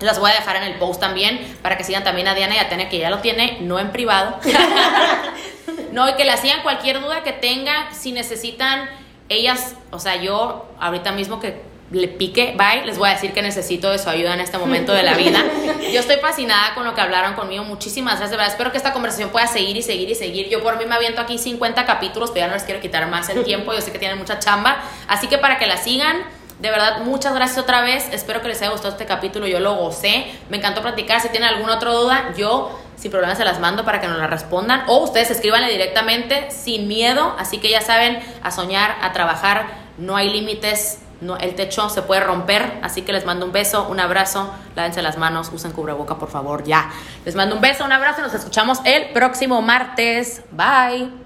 [0.00, 2.58] Las voy a dejar en el post también para que sigan también a Diana y
[2.58, 4.38] a Tania, que ya lo tiene, no en privado.
[5.92, 8.88] no, y que le sigan cualquier duda que tengan, si necesitan
[9.28, 11.60] ellas, o sea, yo ahorita mismo que
[11.90, 14.92] le pique, bye, les voy a decir que necesito de su ayuda en este momento
[14.92, 15.44] de la vida.
[15.92, 17.62] Yo estoy fascinada con lo que hablaron conmigo.
[17.62, 18.52] Muchísimas gracias, de verdad.
[18.52, 20.48] Espero que esta conversación pueda seguir y seguir y seguir.
[20.48, 23.28] Yo por mí me aviento aquí 50 capítulos, pero ya no les quiero quitar más
[23.28, 23.72] el tiempo.
[23.72, 24.82] Yo sé que tienen mucha chamba.
[25.06, 26.24] Así que para que la sigan,
[26.58, 28.08] de verdad, muchas gracias otra vez.
[28.12, 29.46] Espero que les haya gustado este capítulo.
[29.46, 30.26] Yo lo gocé.
[30.50, 31.20] Me encantó platicar.
[31.20, 32.76] Si tienen alguna otra duda, yo
[33.06, 34.82] sin problema se las mando para que nos la respondan.
[34.88, 37.36] O ustedes escríbanle directamente sin miedo.
[37.38, 39.68] Así que ya saben, a soñar, a trabajar.
[39.96, 40.98] No hay límites.
[41.20, 42.80] No, el techo se puede romper.
[42.82, 44.52] Así que les mando un beso, un abrazo.
[44.74, 45.52] Lávense las manos.
[45.54, 46.64] Usen cubreboca, por favor.
[46.64, 46.90] Ya.
[47.24, 48.22] Les mando un beso, un abrazo.
[48.22, 50.42] Nos escuchamos el próximo martes.
[50.50, 51.25] Bye.